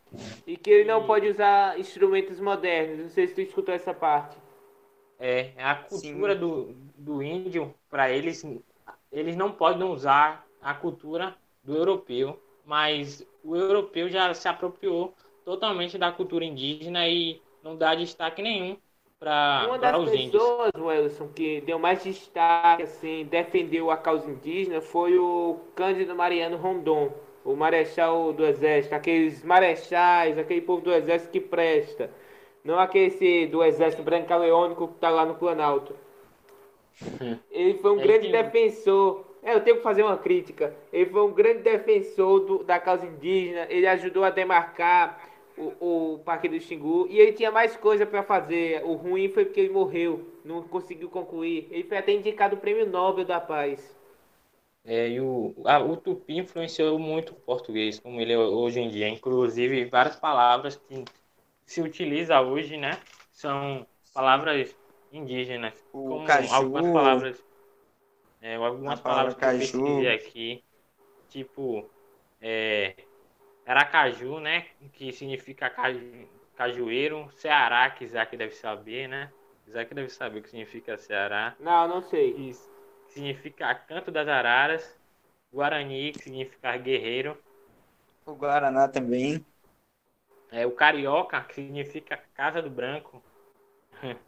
[0.46, 2.98] E que ele não pode usar instrumentos modernos.
[2.98, 4.36] Não sei se tu escutou essa parte.
[5.18, 8.44] É, a cultura do, do índio, para eles,
[9.10, 15.14] eles não podem usar a cultura do europeu, mas o europeu já se apropriou
[15.44, 18.76] totalmente da cultura indígena e não dá destaque nenhum
[19.20, 20.86] para Uma das os pessoas, índios.
[20.86, 27.12] Wilson, que deu mais destaque, assim, defendeu a causa indígena foi o Cândido Mariano Rondon,
[27.44, 32.10] o marechal do exército, aqueles marechais, aquele povo do exército que presta.
[32.64, 35.94] Não aquele do exército branco-leônico que está lá no Planalto.
[37.50, 38.32] Ele foi um é grande que...
[38.32, 39.24] defensor.
[39.42, 40.74] É, eu tenho que fazer uma crítica.
[40.92, 43.66] Ele foi um grande defensor do, da causa indígena.
[43.70, 45.29] Ele ajudou a demarcar
[45.60, 48.82] o, o Parque do Xingu e ele tinha mais coisa para fazer.
[48.84, 51.68] O ruim foi porque ele morreu, não conseguiu concluir.
[51.70, 53.96] Ele foi até indicado o Prêmio Nobel da Paz.
[54.84, 58.88] É, e o, a, o tupi influenciou muito o português, como ele é hoje em
[58.88, 59.08] dia.
[59.08, 61.04] Inclusive, várias palavras que
[61.66, 62.98] se utiliza hoje, né?
[63.30, 64.74] São palavras
[65.12, 65.74] indígenas.
[65.92, 67.44] O como caju, algumas palavras.
[68.40, 70.64] É, algumas palavras que eu pesquisei aqui.
[71.28, 71.88] Tipo,
[72.40, 72.94] é,
[73.70, 74.66] Aracaju, né?
[74.92, 77.30] Que significa caju, cajueiro.
[77.36, 79.30] Ceará, que Isaac deve saber, né?
[79.68, 81.54] Isaac deve saber o que significa Ceará.
[81.60, 82.32] Não, não sei.
[82.32, 82.56] Que
[83.12, 84.98] significa canto das araras.
[85.52, 87.38] Guarani, que significa guerreiro.
[88.26, 89.44] O Guaraná também.
[90.50, 93.22] É, o Carioca, que significa Casa do Branco.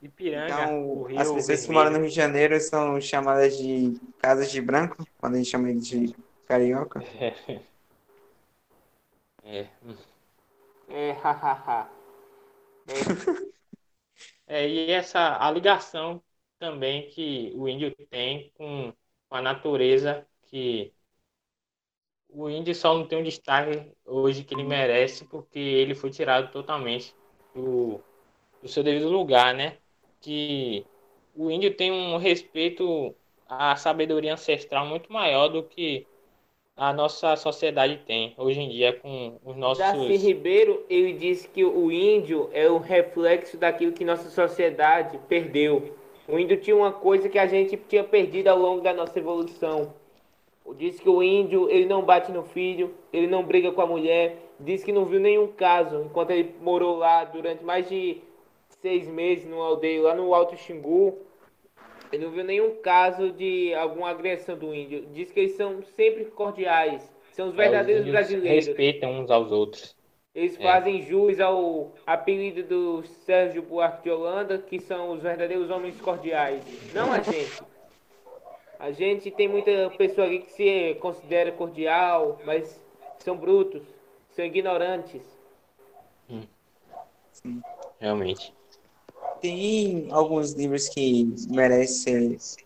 [0.00, 1.66] Ipiranga, então, o Rio as pessoas Vermelho.
[1.66, 5.50] que moram no Rio de Janeiro são chamadas de Casas de Branco, quando a gente
[5.50, 6.14] chama eles de
[6.46, 7.02] Carioca.
[7.20, 7.60] É.
[10.88, 11.90] É, hahaha.
[14.46, 16.22] É, e essa a ligação
[16.58, 18.92] também que o índio tem com,
[19.28, 20.92] com a natureza, que
[22.28, 26.50] o índio só não tem um destaque hoje que ele merece, porque ele foi tirado
[26.50, 27.14] totalmente
[27.54, 28.00] do,
[28.62, 29.78] do seu devido lugar, né?
[30.20, 30.86] Que
[31.34, 33.14] o índio tem um respeito
[33.48, 36.06] à sabedoria ancestral muito maior do que
[36.76, 39.78] a nossa sociedade tem hoje em dia com os nossos.
[39.78, 45.94] Darcy Ribeiro, ele disse que o índio é o reflexo daquilo que nossa sociedade perdeu.
[46.28, 49.94] O índio tinha uma coisa que a gente tinha perdido ao longo da nossa evolução.
[50.76, 54.36] Diz que o índio ele não bate no filho, ele não briga com a mulher.
[54.58, 58.18] Diz que não viu nenhum caso enquanto ele morou lá durante mais de
[58.82, 61.16] seis meses numa aldeia lá no Alto Xingu.
[62.12, 65.06] Ele não viu nenhum caso de alguma agressão do índio.
[65.12, 67.02] Diz que eles são sempre cordiais.
[67.32, 68.66] São os É, verdadeiros os índios brasileiros.
[68.66, 69.94] respeitam uns aos outros.
[70.34, 70.62] Eles É.
[70.62, 76.62] fazem jus ao apelido do Sérgio Buarque de Holanda, que são os verdadeiros homens cordiais.
[76.94, 77.62] Não a gente.
[78.78, 82.78] A gente tem muita pessoa aqui que se considera cordial, mas
[83.18, 83.82] são brutos,
[84.30, 85.22] são ignorantes.
[87.98, 88.52] Realmente.
[89.46, 92.64] Tem alguns livros que merecem ser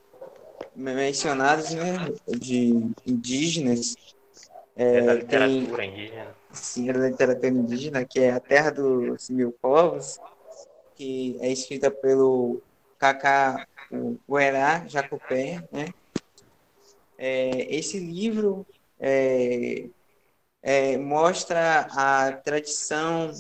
[0.75, 2.11] mencionados, né?
[2.27, 2.69] De
[3.07, 3.95] indígenas.
[4.75, 6.35] É da É, tem literatura indígena.
[6.55, 10.19] sim, a literatura indígena, que é A Terra dos Mil Povos,
[10.97, 12.63] que é escrita pelo
[12.99, 13.67] Cacá
[14.27, 15.85] Uerá Jacopé, né?
[17.19, 18.67] É, esse livro
[18.99, 19.85] é,
[20.63, 23.31] é, mostra a tradição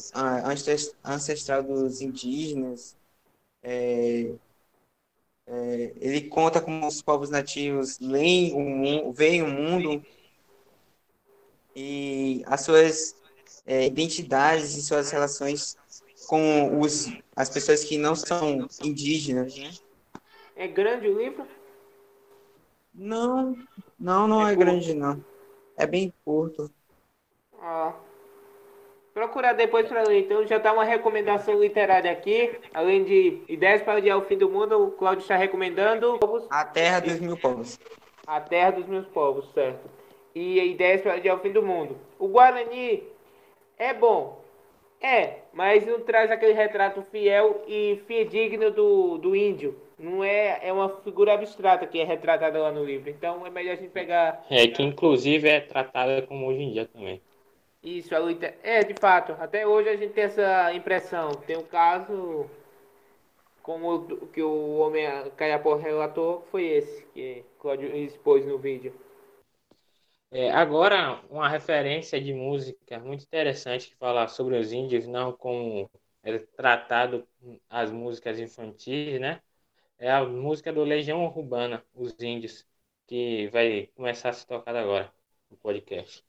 [1.02, 2.99] ancestral dos indígenas.
[3.62, 4.34] É,
[5.46, 10.04] é, ele conta como os povos nativos leem o mundo, veem o mundo
[11.74, 13.16] e as suas
[13.66, 15.76] é, identidades e suas relações
[16.28, 19.70] com os, as pessoas que não são indígenas, né?
[20.54, 21.46] É grande o livro?
[22.94, 23.56] Não,
[23.98, 25.24] não, não É é grande, não.
[25.76, 26.70] É bem curto.
[27.60, 27.94] Ah.
[29.20, 30.20] Procurar depois para ler.
[30.20, 32.52] Então já tá uma recomendação literária aqui.
[32.72, 37.00] Além de Ideias para Adiar o Fim do Mundo, o Claudio está recomendando A Terra
[37.00, 37.78] dos Mil Povos.
[38.26, 39.90] A Terra dos Meus Povos, certo?
[40.34, 41.98] E Ideias para Adiar o Fim do Mundo.
[42.18, 43.02] O Guarani
[43.76, 44.42] é bom.
[45.02, 49.76] É, mas não traz aquele retrato fiel e fidedigno do, do índio.
[49.98, 53.10] Não é, é uma figura abstrata que é retratada lá no livro.
[53.10, 56.86] Então é melhor a gente pegar É, que inclusive é tratada como hoje em dia
[56.86, 57.20] também.
[57.82, 58.54] Isso, a luta.
[58.62, 61.30] É, de fato, até hoje a gente tem essa impressão.
[61.30, 62.48] Tem um caso,
[63.62, 68.92] como o que o homem Caiapó relatou, foi esse, que Cláudio expôs no vídeo.
[70.30, 75.90] É, agora, uma referência de música muito interessante que fala sobre os índios, não como
[76.22, 77.26] é tratado
[77.68, 79.40] as músicas infantis, né?
[79.98, 82.66] É a música do Legião Urbana, Os Índios,
[83.06, 85.12] que vai começar a ser tocada agora
[85.50, 86.24] no podcast.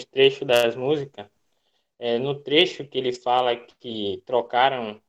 [0.00, 1.28] Nos trechos das músicas,
[1.98, 5.00] é, no trecho que ele fala que trocaram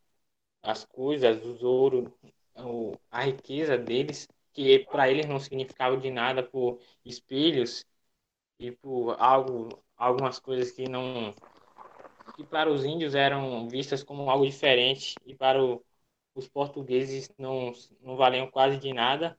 [0.64, 2.14] as coisas, os ouro,
[2.58, 7.86] o- a riqueza deles, que para eles não significava de nada por espelhos
[8.60, 11.34] e por algo, algumas coisas que não
[12.36, 15.84] que para os índios eram vistas como algo diferente e para o-
[16.36, 19.38] os portugueses não, não valiam quase de nada.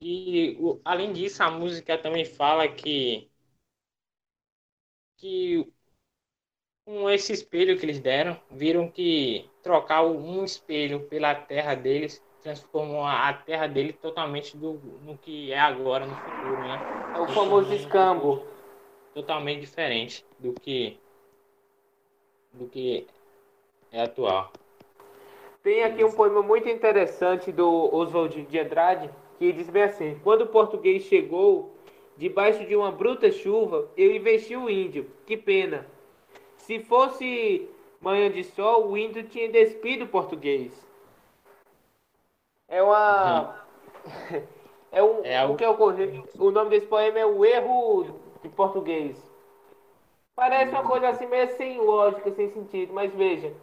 [0.00, 3.30] E o- além disso, a música também fala que
[5.16, 5.72] que
[6.84, 13.04] com esse espelho que eles deram, viram que trocar um espelho pela terra deles transformou
[13.04, 17.12] a terra dele totalmente do, no que é agora no futuro, né?
[17.16, 18.46] É o famoso escambo.
[19.12, 20.98] Totalmente diferente do que
[22.52, 23.06] do que
[23.90, 24.52] é atual.
[25.62, 30.42] Tem aqui um poema muito interessante do Oswald de Andrade, que diz bem assim: Quando
[30.42, 31.75] o português chegou,
[32.16, 35.10] debaixo de uma bruta chuva, ele vestiu o índio.
[35.26, 35.86] Que pena.
[36.58, 37.68] Se fosse
[38.00, 40.72] manhã de sol, o índio tinha despido o português.
[42.68, 43.64] É uma.
[44.90, 45.24] é um.
[45.24, 46.24] É algo- O que ocorreu?
[46.38, 48.06] O nome desse poema é O Erro
[48.42, 49.16] de Português.
[50.34, 53.54] Parece uma coisa assim meio sem lógica, sem sentido, mas veja.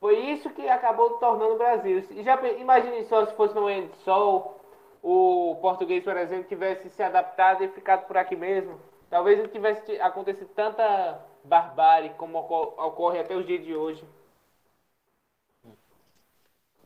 [0.00, 2.02] Foi isso que acabou tornando o Brasil.
[2.10, 4.58] E já imagine só se fosse no momento de sol,
[5.02, 8.78] o português, por exemplo, tivesse se adaptado e ficado por aqui mesmo.
[9.08, 14.04] Talvez não tivesse ti- acontecido tanta barbárie como oco- ocorre até os dias de hoje.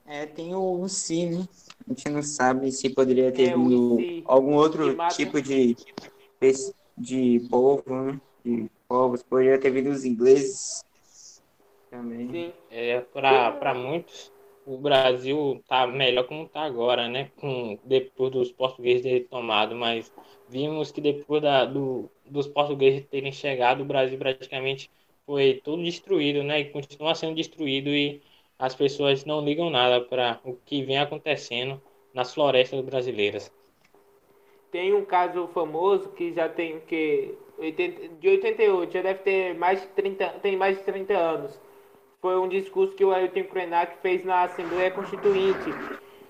[0.06, 1.46] É, tem o si, né?
[1.86, 5.76] A gente não sabe se poderia ter É, vindo si, algum outro mata- tipo de,
[6.98, 8.20] de povo, né?
[8.44, 9.22] De povos.
[9.22, 10.82] Poderia ter vindo os ingleses
[11.90, 12.28] também.
[12.28, 12.52] Sim.
[12.70, 14.29] É, para muitos,
[14.66, 17.30] o Brasil tá melhor como tá agora, né?
[17.40, 20.12] Com, depois dos portugueses terem tomado, mas
[20.48, 24.90] vimos que depois da, do, dos portugueses terem chegado, o Brasil praticamente
[25.26, 26.60] foi todo destruído, né?
[26.60, 28.20] E continua sendo destruído e
[28.58, 31.80] as pessoas não ligam nada para o que vem acontecendo
[32.12, 33.52] nas florestas brasileiras.
[34.70, 39.80] Tem um caso famoso que já tem que 80, de 88, já deve ter mais
[39.82, 41.60] de 30, tem mais de 30 anos.
[42.20, 45.72] Foi um discurso que o Ailton Krenak fez na Assembleia Constituinte,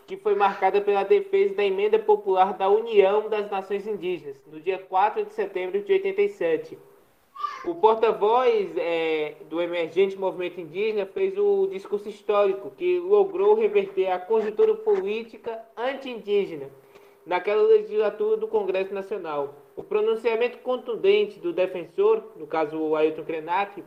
[0.07, 4.78] que foi marcada pela defesa da emenda popular da União das Nações Indígenas, no dia
[4.78, 6.78] 4 de setembro de 87.
[7.64, 14.18] O porta-voz é, do emergente movimento indígena fez o discurso histórico que logrou reverter a
[14.18, 16.68] conjuntura política anti-indígena
[17.26, 19.55] naquela legislatura do Congresso Nacional.
[19.74, 23.82] O pronunciamento contundente do defensor, no caso o Ailton Krenak,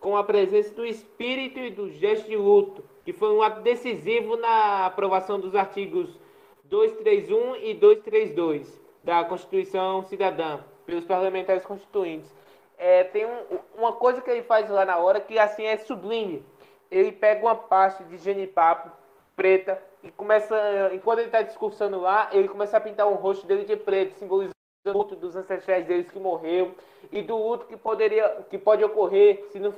[0.00, 4.36] com a presença do espírito e do gesto de luto, que foi um ato decisivo
[4.36, 6.18] na aprovação dos artigos
[6.64, 12.34] 231 e 232 da Constituição Cidadã pelos parlamentares constituintes.
[12.78, 16.44] É, tem um- uma coisa que ele faz lá na hora que assim é sublime.
[16.90, 18.90] Ele pega uma pasta de genipapo
[19.36, 23.64] preta e começa, enquanto ele está discursando lá, ele começa a pintar o rosto dele
[23.64, 24.54] de preto, simbolizando
[24.84, 26.74] o luto dos ancestrais deles que morreu
[27.12, 29.74] e do luto que poderia, que pode ocorrer se não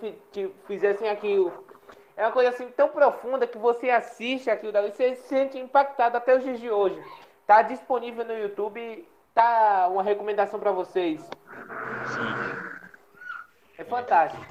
[0.64, 1.52] fizessem aquilo.
[2.16, 5.58] É uma coisa assim tão profunda que você assiste aquilo dali e você se sente
[5.58, 7.02] impactado até os dias de hoje.
[7.46, 11.20] Tá disponível no YouTube, tá uma recomendação para vocês.
[11.20, 12.92] Sim.
[13.78, 14.44] É fantástico.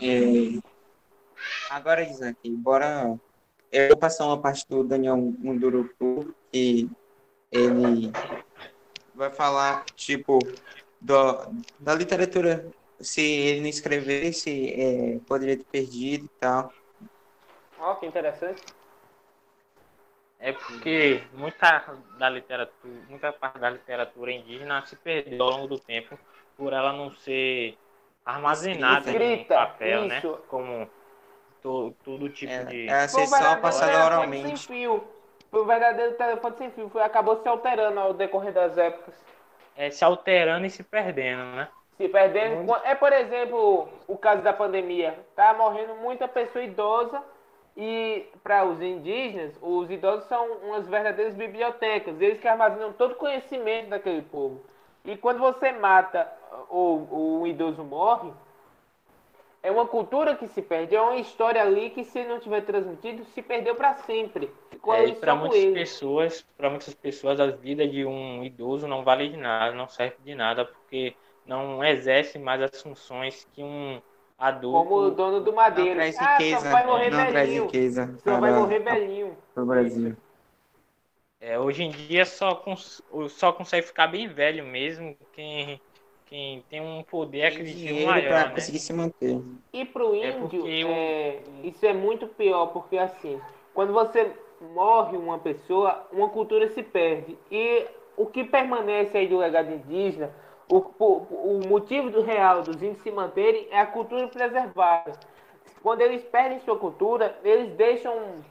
[0.00, 0.60] É,
[1.70, 3.18] Agora, Isaac, bora.
[3.72, 6.88] Eu vou passar uma parte do Daniel Munduruku, que
[7.56, 8.12] ele
[9.14, 10.38] vai falar, tipo,
[11.00, 11.14] do,
[11.78, 12.66] da literatura.
[13.00, 16.72] Se ele não escrevesse, é, poderia ter perdido e tal.
[17.78, 18.62] Ó, que interessante.
[20.38, 25.78] É porque muita da literatura, muita parte da literatura indígena se perdeu ao longo do
[25.78, 26.18] tempo
[26.56, 27.76] por ela não ser
[28.24, 30.18] armazenada em Escrita, papel, né?
[30.18, 30.38] isso.
[30.48, 30.88] Como
[31.62, 32.88] to, todo tipo É, de.
[32.88, 34.66] é ser só passada telefone sem oralmente.
[34.66, 35.08] fio.
[35.56, 36.90] Foi um verdadeiro telefone sem fio.
[36.90, 39.14] Foi, acabou se alterando ao decorrer das épocas.
[39.74, 41.68] É, se alterando e se perdendo, né?
[41.96, 42.76] Se perdendo.
[42.84, 45.18] É, por exemplo, o caso da pandemia.
[45.34, 47.22] Tá morrendo muita pessoa idosa.
[47.74, 52.20] E para os indígenas, os idosos são umas verdadeiras bibliotecas.
[52.20, 54.62] Eles que armazenam todo o conhecimento daquele povo.
[55.06, 56.30] E quando você mata
[56.68, 58.30] ou, ou um idoso morre,
[59.66, 60.94] é uma cultura que se perde.
[60.96, 64.50] É uma história ali que, se não tiver transmitido, se perdeu para sempre.
[64.70, 65.74] Ficou É, e para muitas ele.
[65.74, 70.16] pessoas, para muitas pessoas, a vida de um idoso não vale de nada, não serve
[70.22, 74.00] de nada, porque não exerce mais as funções que um
[74.38, 74.88] adulto.
[74.88, 77.66] Como o dono do Não traz Ah, riqueza, só vai morrer não velhinho.
[77.66, 79.36] riqueza Só vai morrer velhinho.
[79.54, 80.16] para o Brasil.
[81.40, 85.80] É, hoje em dia só, cons- só consegue ficar bem velho mesmo quem,
[86.26, 88.54] quem tem um poder Tem aquisitivo maior, para né?
[88.54, 89.40] conseguir se manter.
[89.72, 93.40] E pro É índio, porque o- é, isso é muito pior, porque assim,
[93.74, 94.30] quando você
[94.74, 97.36] morre uma pessoa, uma cultura se perde.
[97.50, 100.30] E o que permanece aí do legado indígena,
[100.68, 101.12] o, o,
[101.58, 105.12] o motivo do real dos índios se manterem é a cultura preservada.
[105.82, 108.42] Quando eles perdem sua cultura, eles deixam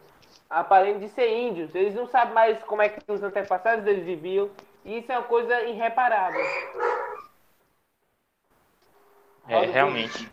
[0.50, 1.74] aparente de ser índios.
[1.76, 4.50] Eles não sabem mais como é que os antepassados deles viviam.
[4.86, 6.46] E isso é uma coisa irreparável.
[9.48, 10.30] É, realmente.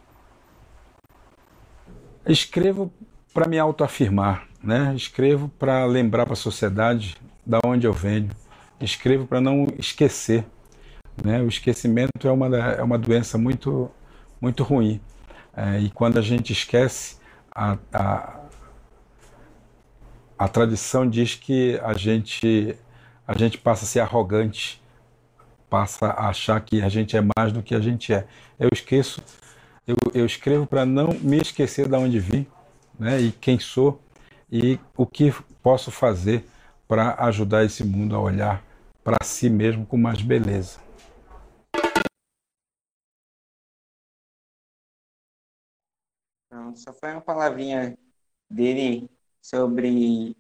[2.27, 2.93] Escrevo
[3.33, 4.95] para me autoafirmar, né?
[4.95, 8.31] Escrevo para lembrar para a sociedade da onde eu venho.
[8.81, 10.45] Escrevo para não esquecer,
[11.23, 11.41] né?
[11.43, 13.91] O esquecimento é uma é uma doença muito
[14.41, 15.01] muito ruim.
[15.55, 17.17] É, e quando a gente esquece,
[17.55, 18.41] a, a,
[20.39, 22.77] a tradição diz que a gente
[23.27, 24.82] a gente passa a ser arrogante,
[25.73, 28.27] passa a achar que a gente é mais do que a gente é.
[28.61, 29.23] Eu esqueço
[29.87, 32.47] eu, eu escrevo para não me esquecer de onde vim
[32.99, 33.99] né, e quem sou
[34.51, 36.45] e o que posso fazer
[36.87, 38.63] para ajudar esse mundo a olhar
[39.03, 40.79] para si mesmo com mais beleza.
[46.51, 47.97] Não, só foi uma palavrinha
[48.51, 49.09] dele
[49.41, 50.37] sobre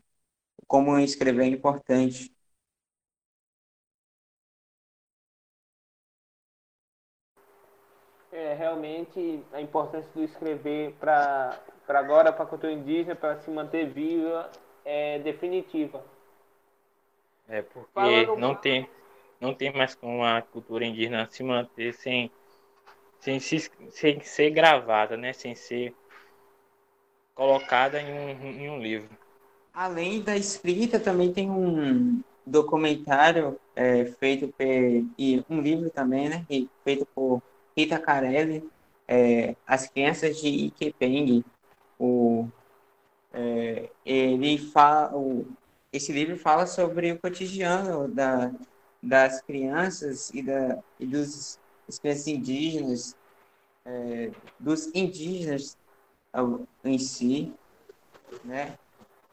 [0.66, 2.30] como escrever é importante.
[8.32, 11.58] É, realmente a importância do escrever para
[11.88, 14.50] agora, para a cultura indígena, para se manter viva,
[14.84, 16.02] é definitiva.
[17.48, 18.88] É porque Falando- não tem,
[19.40, 22.30] não tem mais como a cultura indígena se manter sem,
[23.20, 25.32] sem, se- sem ser gravada, né?
[25.32, 25.94] Sem ser
[27.34, 28.30] colocada em um,
[28.62, 29.10] em um livro.
[29.72, 34.64] Além da escrita, também tem um documentário é, feito por,
[35.18, 36.44] e um livro também, né?
[36.50, 37.42] e Feito por
[37.76, 38.68] Rita Carelli,
[39.08, 41.44] é, As Crianças de Ikepeng.
[41.98, 42.48] O,
[43.32, 45.46] é, ele fala, o,
[45.92, 48.52] esse livro fala sobre o cotidiano da,
[49.02, 51.58] das crianças e, da, e dos
[52.00, 53.16] crianças indígenas,
[53.86, 55.76] é, dos indígenas
[56.84, 57.52] em si,
[58.44, 58.76] né?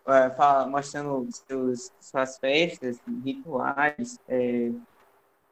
[0.07, 4.71] é, fala- mostrando seus, suas festas, rituais, é,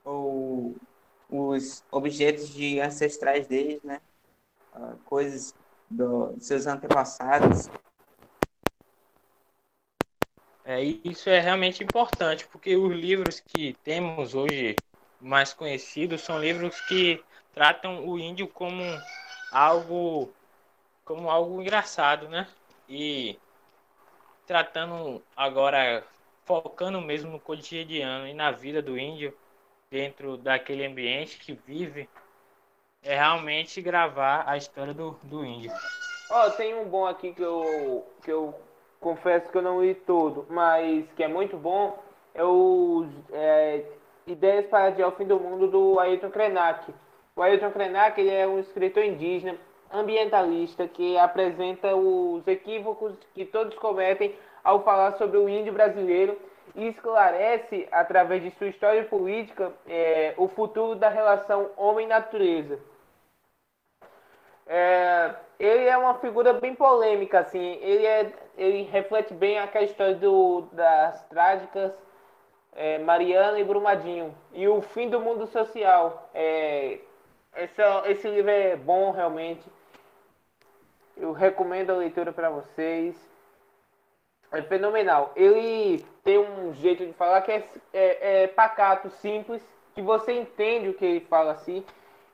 [0.03, 0.75] ou
[1.29, 3.99] os objetos de ancestrais deles, né?
[4.73, 5.53] Ah, coisas
[5.89, 7.67] do- dos seus antepassados.
[10.65, 14.75] É, isso é realmente importante, porque os livros que temos hoje
[15.21, 17.23] mais conhecidos são livros que
[17.53, 18.83] tratam o índio como
[19.51, 20.29] algo
[21.05, 22.45] como algo engraçado, né?
[22.89, 23.39] E
[24.45, 26.03] tratando agora
[26.45, 29.33] focando mesmo no cotidiano e na vida do índio
[29.89, 32.09] dentro daquele ambiente que vive
[33.03, 35.71] é realmente gravar a história do, do índio.
[36.29, 38.53] Ó, tem um bom aqui que eu, que eu
[38.99, 41.97] confesso que eu não li todo, mas que é muito bom,
[42.33, 43.85] é o é,
[44.25, 46.93] Ideias para o Fim do Mundo, do Ailton Krenak.
[47.33, 49.57] O Ailton Krenak ele é um escritor indígena,
[49.91, 56.37] ambientalista, que apresenta os equívocos que todos cometem ao falar sobre o índio brasileiro
[56.75, 62.79] e esclarece, através de sua história política, é, o futuro da relação homem-natureza.
[64.65, 67.79] É, ele é uma figura bem polêmica, assim.
[67.81, 71.93] Ele, é, ele reflete bem aquela história do, das trágicas
[72.73, 74.35] é, Mariana e Brumadinho.
[74.53, 76.29] E o fim do mundo social.
[76.33, 76.99] É,
[77.53, 79.65] essa, esse livro é bom, realmente.
[81.15, 83.26] Eu recomendo a leitura para vocês.
[84.51, 85.31] É fenomenal.
[85.35, 89.61] Ele tem um jeito de falar que é, é, é pacato, simples,
[89.93, 91.83] que você entende o que ele fala assim.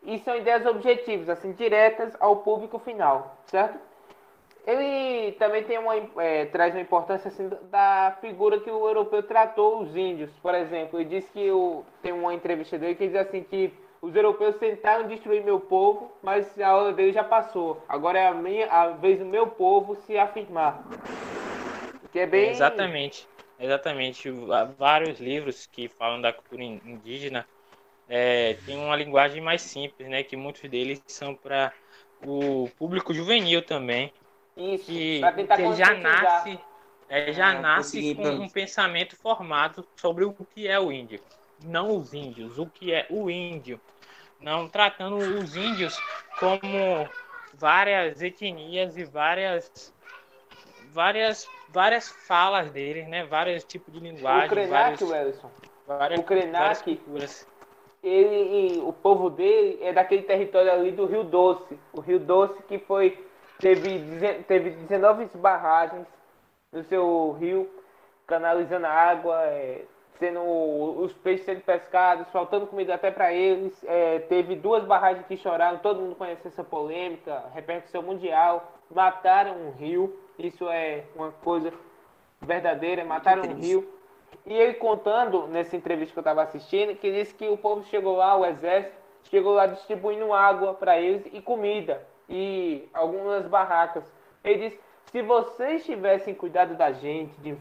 [0.04, 3.80] E são ideias objetivas, assim, diretas ao público final, certo?
[4.66, 9.82] Ele também tem uma, é, traz uma importância assim, da figura que o europeu tratou
[9.82, 10.32] os índios.
[10.42, 14.16] Por exemplo, ele diz que o, tem uma entrevista dele que diz assim que os
[14.16, 17.82] europeus tentaram destruir meu povo, mas a hora dele já passou.
[17.88, 20.84] Agora é a minha a vez do meu povo se afirmar.
[22.14, 24.30] Que é bem Exatamente, exatamente.
[24.52, 27.48] Há Vários livros que falam da cultura in- indígena
[28.08, 30.24] é, têm uma linguagem mais simples, né?
[30.24, 31.74] Que muitos deles são para
[32.20, 34.14] o público juvenil também,
[34.58, 36.60] isso, que, para tentar que já nasce,
[37.10, 41.24] é, já Ah, nasce com um pensamento formado sobre o que é o índio,
[41.60, 43.82] não os índios, o que é o índio,
[44.40, 46.04] não tratando os índios
[46.36, 47.10] como
[47.54, 49.94] várias etnias e várias
[50.94, 53.26] várias várias falas deles, né?
[53.26, 55.50] Vários tipos de O linguagem, Krenak, vários, Wellison,
[55.88, 56.52] várias, o Krenak-
[56.86, 57.48] várias
[58.04, 61.80] ele, o povo dele é daquele território ali do Rio Doce.
[61.94, 63.18] O Rio Doce que foi
[63.60, 64.00] teve,
[64.48, 66.06] teve 19 barragens
[66.72, 67.70] no seu rio,
[68.28, 69.86] canalizando a água, é,
[70.20, 73.82] sendo os peixes sendo pescados, faltando comida até para eles.
[73.86, 78.74] É, teve duas barragens que choraram, todo mundo conhece essa polêmica, repercussão mundial.
[78.92, 81.72] Mataram um rio, isso é uma coisa
[82.42, 83.62] verdadeira, mataram um triste.
[83.68, 83.90] rio.
[84.46, 88.18] E ele contando nessa entrevista que eu estava assistindo, que disse que o povo chegou
[88.18, 94.04] lá, o exército, chegou lá distribuindo água para eles e comida e algumas barracas.
[94.44, 97.56] Ele disse: se vocês tivessem cuidado da gente, de,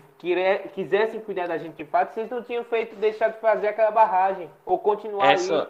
[0.75, 4.51] quisessem cuidar da gente de fato, vocês não tinham feito deixar de fazer aquela barragem
[4.67, 5.39] ou continuar É ali.
[5.39, 5.67] só,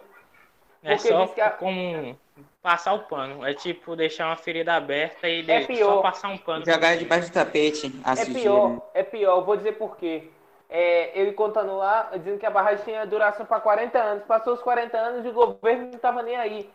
[0.81, 2.17] é Porque só a- como
[2.63, 3.45] passar o pano.
[3.45, 5.97] É tipo deixar uma ferida aberta e É pior.
[5.97, 6.65] só passar um pano.
[6.65, 8.39] Jogar debaixo do tapete a É sujeira.
[8.41, 10.31] pior, é pior, vou dizer por quê.
[10.69, 14.23] É, ele contando lá, dizendo que a barragem tinha duração para 40 anos.
[14.25, 16.69] Passou os 40 anos e o governo não estava nem aí.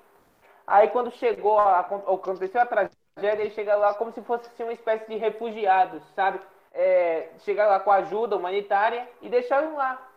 [0.67, 4.73] Aí quando chegou, a, aconteceu a tragédia, ele chega lá como se fosse assim, uma
[4.73, 6.41] espécie de refugiados, sabe?
[6.73, 10.08] é, chegaram lá com ajuda humanitária e deixaram lá.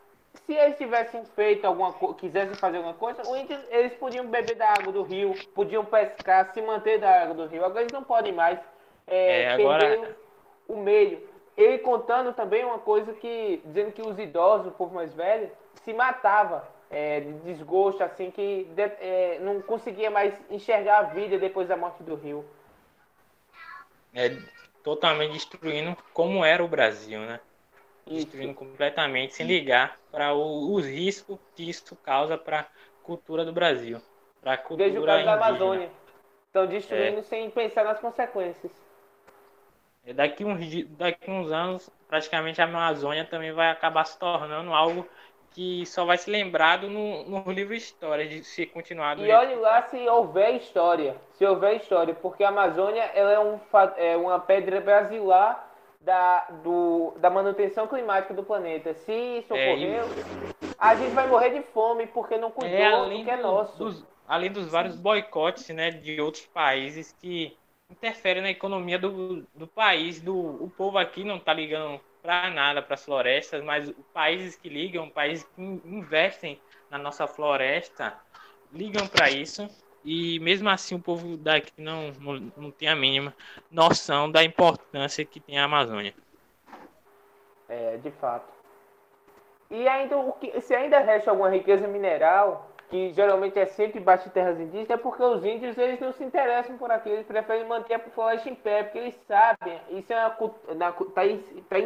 [0.46, 3.22] Se eles tivessem feito alguma coisa, quisessem fazer alguma coisa,
[3.70, 7.64] eles podiam beber da água do rio, podiam pescar, se manter da água do rio.
[7.64, 8.60] Agora eles não podem mais
[9.08, 10.16] é, É, agora- perder
[10.68, 11.30] o meio.
[11.58, 15.52] Ele contando também uma coisa que, dizendo que os idosos, o povo mais velho,
[15.84, 21.38] se matava é, de desgosto, assim, que de- é, não conseguia mais enxergar a vida
[21.38, 22.46] depois da morte do rio.
[24.14, 24.36] É,
[24.84, 27.40] totalmente destruindo como era o Brasil, né?
[28.06, 32.66] Destruindo completamente, sem ligar para os riscos que isso causa para a
[33.04, 34.02] cultura do Brasil.
[34.42, 35.48] Para a cultura Desde o caso da indígena.
[35.48, 35.90] Amazônia.
[36.48, 38.72] Estão destruindo sem pensar nas consequências.
[40.06, 45.08] E Daqui uns, daqui uns anos, praticamente a Amazônia também vai acabar se tornando algo
[45.52, 49.56] que só vai ser lembrado no, no livro história, de se continuar do E olhe
[49.56, 51.16] lá se houver história.
[51.34, 53.60] Se houver história, porque a Amazônia ela é, um,
[53.98, 55.71] é uma pedra basilar
[56.02, 58.94] da, do, da manutenção climática do planeta.
[58.94, 60.04] Se isso É, ocorrer,
[60.80, 63.44] a gente vai morrer de fome porque não cuidou É, do além, que é do-
[63.44, 63.78] nosso.
[63.78, 67.56] dos, além dos vários boicotes né, de outros países que
[67.90, 70.22] interferem na economia do, do país.
[70.22, 74.56] Do, o povo aqui não está ligando para nada para as florestas, mas os países
[74.56, 78.18] que ligam, países que in- investem na nossa floresta,
[78.72, 79.68] ligam para isso.
[80.04, 83.34] E mesmo assim o povo daqui não, não, não tem a mínima
[83.70, 86.14] noção da importância que tem a Amazônia.
[87.70, 88.52] É, de fato.
[89.70, 94.26] E ainda, o que, se ainda resta alguma riqueza mineral, que geralmente é sempre embaixo
[94.26, 97.66] de terras indígenas, é porque os índios eles não se interessam por aquilo, eles preferem
[97.66, 101.78] manter a floresta em pé, porque eles sabem, isso é cu- tá, tá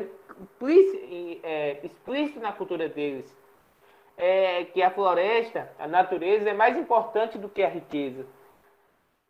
[1.44, 3.32] é, explícito na cultura deles,
[4.18, 8.26] é, que a floresta, a natureza, é mais importante do que a riqueza.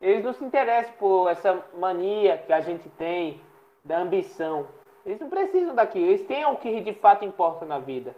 [0.01, 3.41] Eles não se interessam por essa mania que a gente tem
[3.83, 4.67] da ambição.
[5.05, 8.15] Eles não precisam daquilo, eles têm o que de fato importa na vida.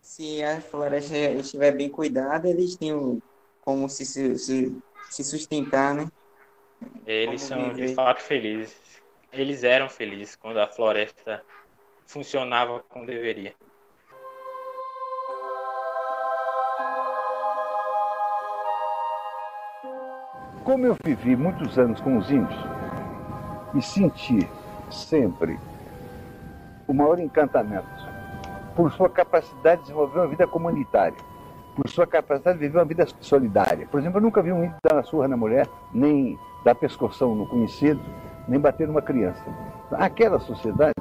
[0.00, 3.22] Se a floresta estiver bem cuidada, eles têm
[3.60, 6.08] como se, se, se, se sustentar, né?
[7.06, 7.94] Eles Como são de viver.
[7.94, 9.02] fato felizes.
[9.30, 11.44] Eles eram felizes quando a floresta
[12.06, 13.54] funcionava como deveria.
[20.68, 22.60] Como eu vivi muitos anos com os índios
[23.74, 24.46] e senti
[24.90, 25.58] sempre
[26.86, 27.88] o maior encantamento
[28.76, 31.16] por sua capacidade de desenvolver uma vida comunitária,
[31.74, 33.86] por sua capacidade de viver uma vida solidária.
[33.86, 37.34] Por exemplo, eu nunca vi um índio dar uma surra na mulher, nem dar pescoção
[37.34, 38.02] no conhecido,
[38.46, 39.42] nem bater numa criança.
[39.92, 40.92] Aquela sociedade,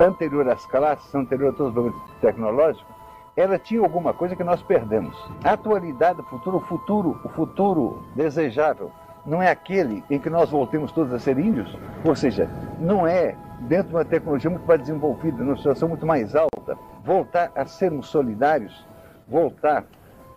[0.00, 2.92] anterior às classes, anterior a todos os problemas tecnológicos,
[3.36, 5.16] ela tinha alguma coisa que nós perdemos.
[5.42, 8.90] A atualidade, o futuro, o futuro, o futuro desejável
[9.26, 13.34] não é aquele em que nós voltemos todos a ser índios, ou seja, não é
[13.60, 18.08] dentro de uma tecnologia muito mais desenvolvida, numa situação muito mais alta, voltar a sermos
[18.08, 18.86] solidários,
[19.26, 19.84] voltar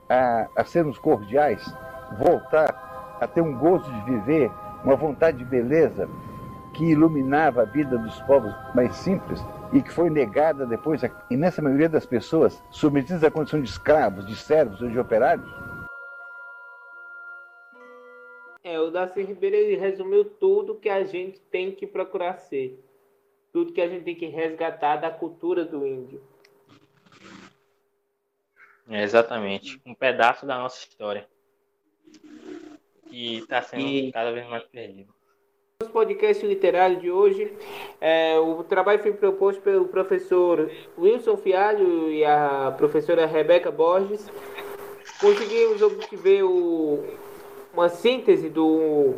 [0.10, 1.62] a, a sermos cordiais,
[2.18, 4.50] voltar a ter um gozo de viver,
[4.84, 6.08] uma vontade de beleza
[6.74, 9.43] que iluminava a vida dos povos mais simples
[9.74, 14.26] e que foi negada depois, a imensa maioria das pessoas submetidas à condição de escravos,
[14.26, 15.47] de servos ou de operários.
[18.63, 22.84] É, o Darcy Ribeiro ele resumiu tudo que a gente tem que procurar ser.
[23.53, 26.22] Tudo que a gente tem que resgatar da cultura do índio.
[28.89, 29.82] É, exatamente.
[29.86, 31.28] Um pedaço da nossa história.
[33.09, 35.13] Que está sendo E- cada vez mais perdido.
[35.80, 37.54] Nosso podcast literário de hoje,
[38.02, 44.28] é, o trabalho foi proposto pelo professor Wilson Fialho e a professora Rebeca Borges.
[45.22, 47.04] Conseguimos obter o-
[47.76, 49.18] uma síntese do,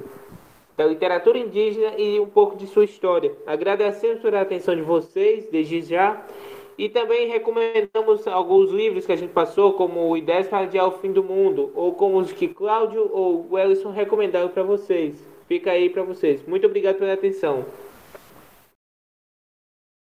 [0.76, 3.32] da literatura indígena e um pouco de sua história.
[3.48, 6.22] Agradecemos por a atenção de vocês, desde já.
[6.78, 11.14] E também recomendamos alguns livros que a gente passou, como Ideias para Adiar o Fim
[11.14, 15.26] do Mundo, ou como os que Cláudio ou Wellison recomendaram para vocês.
[15.50, 16.46] Fica aí para vocês.
[16.48, 17.66] Muito obrigado pela atenção.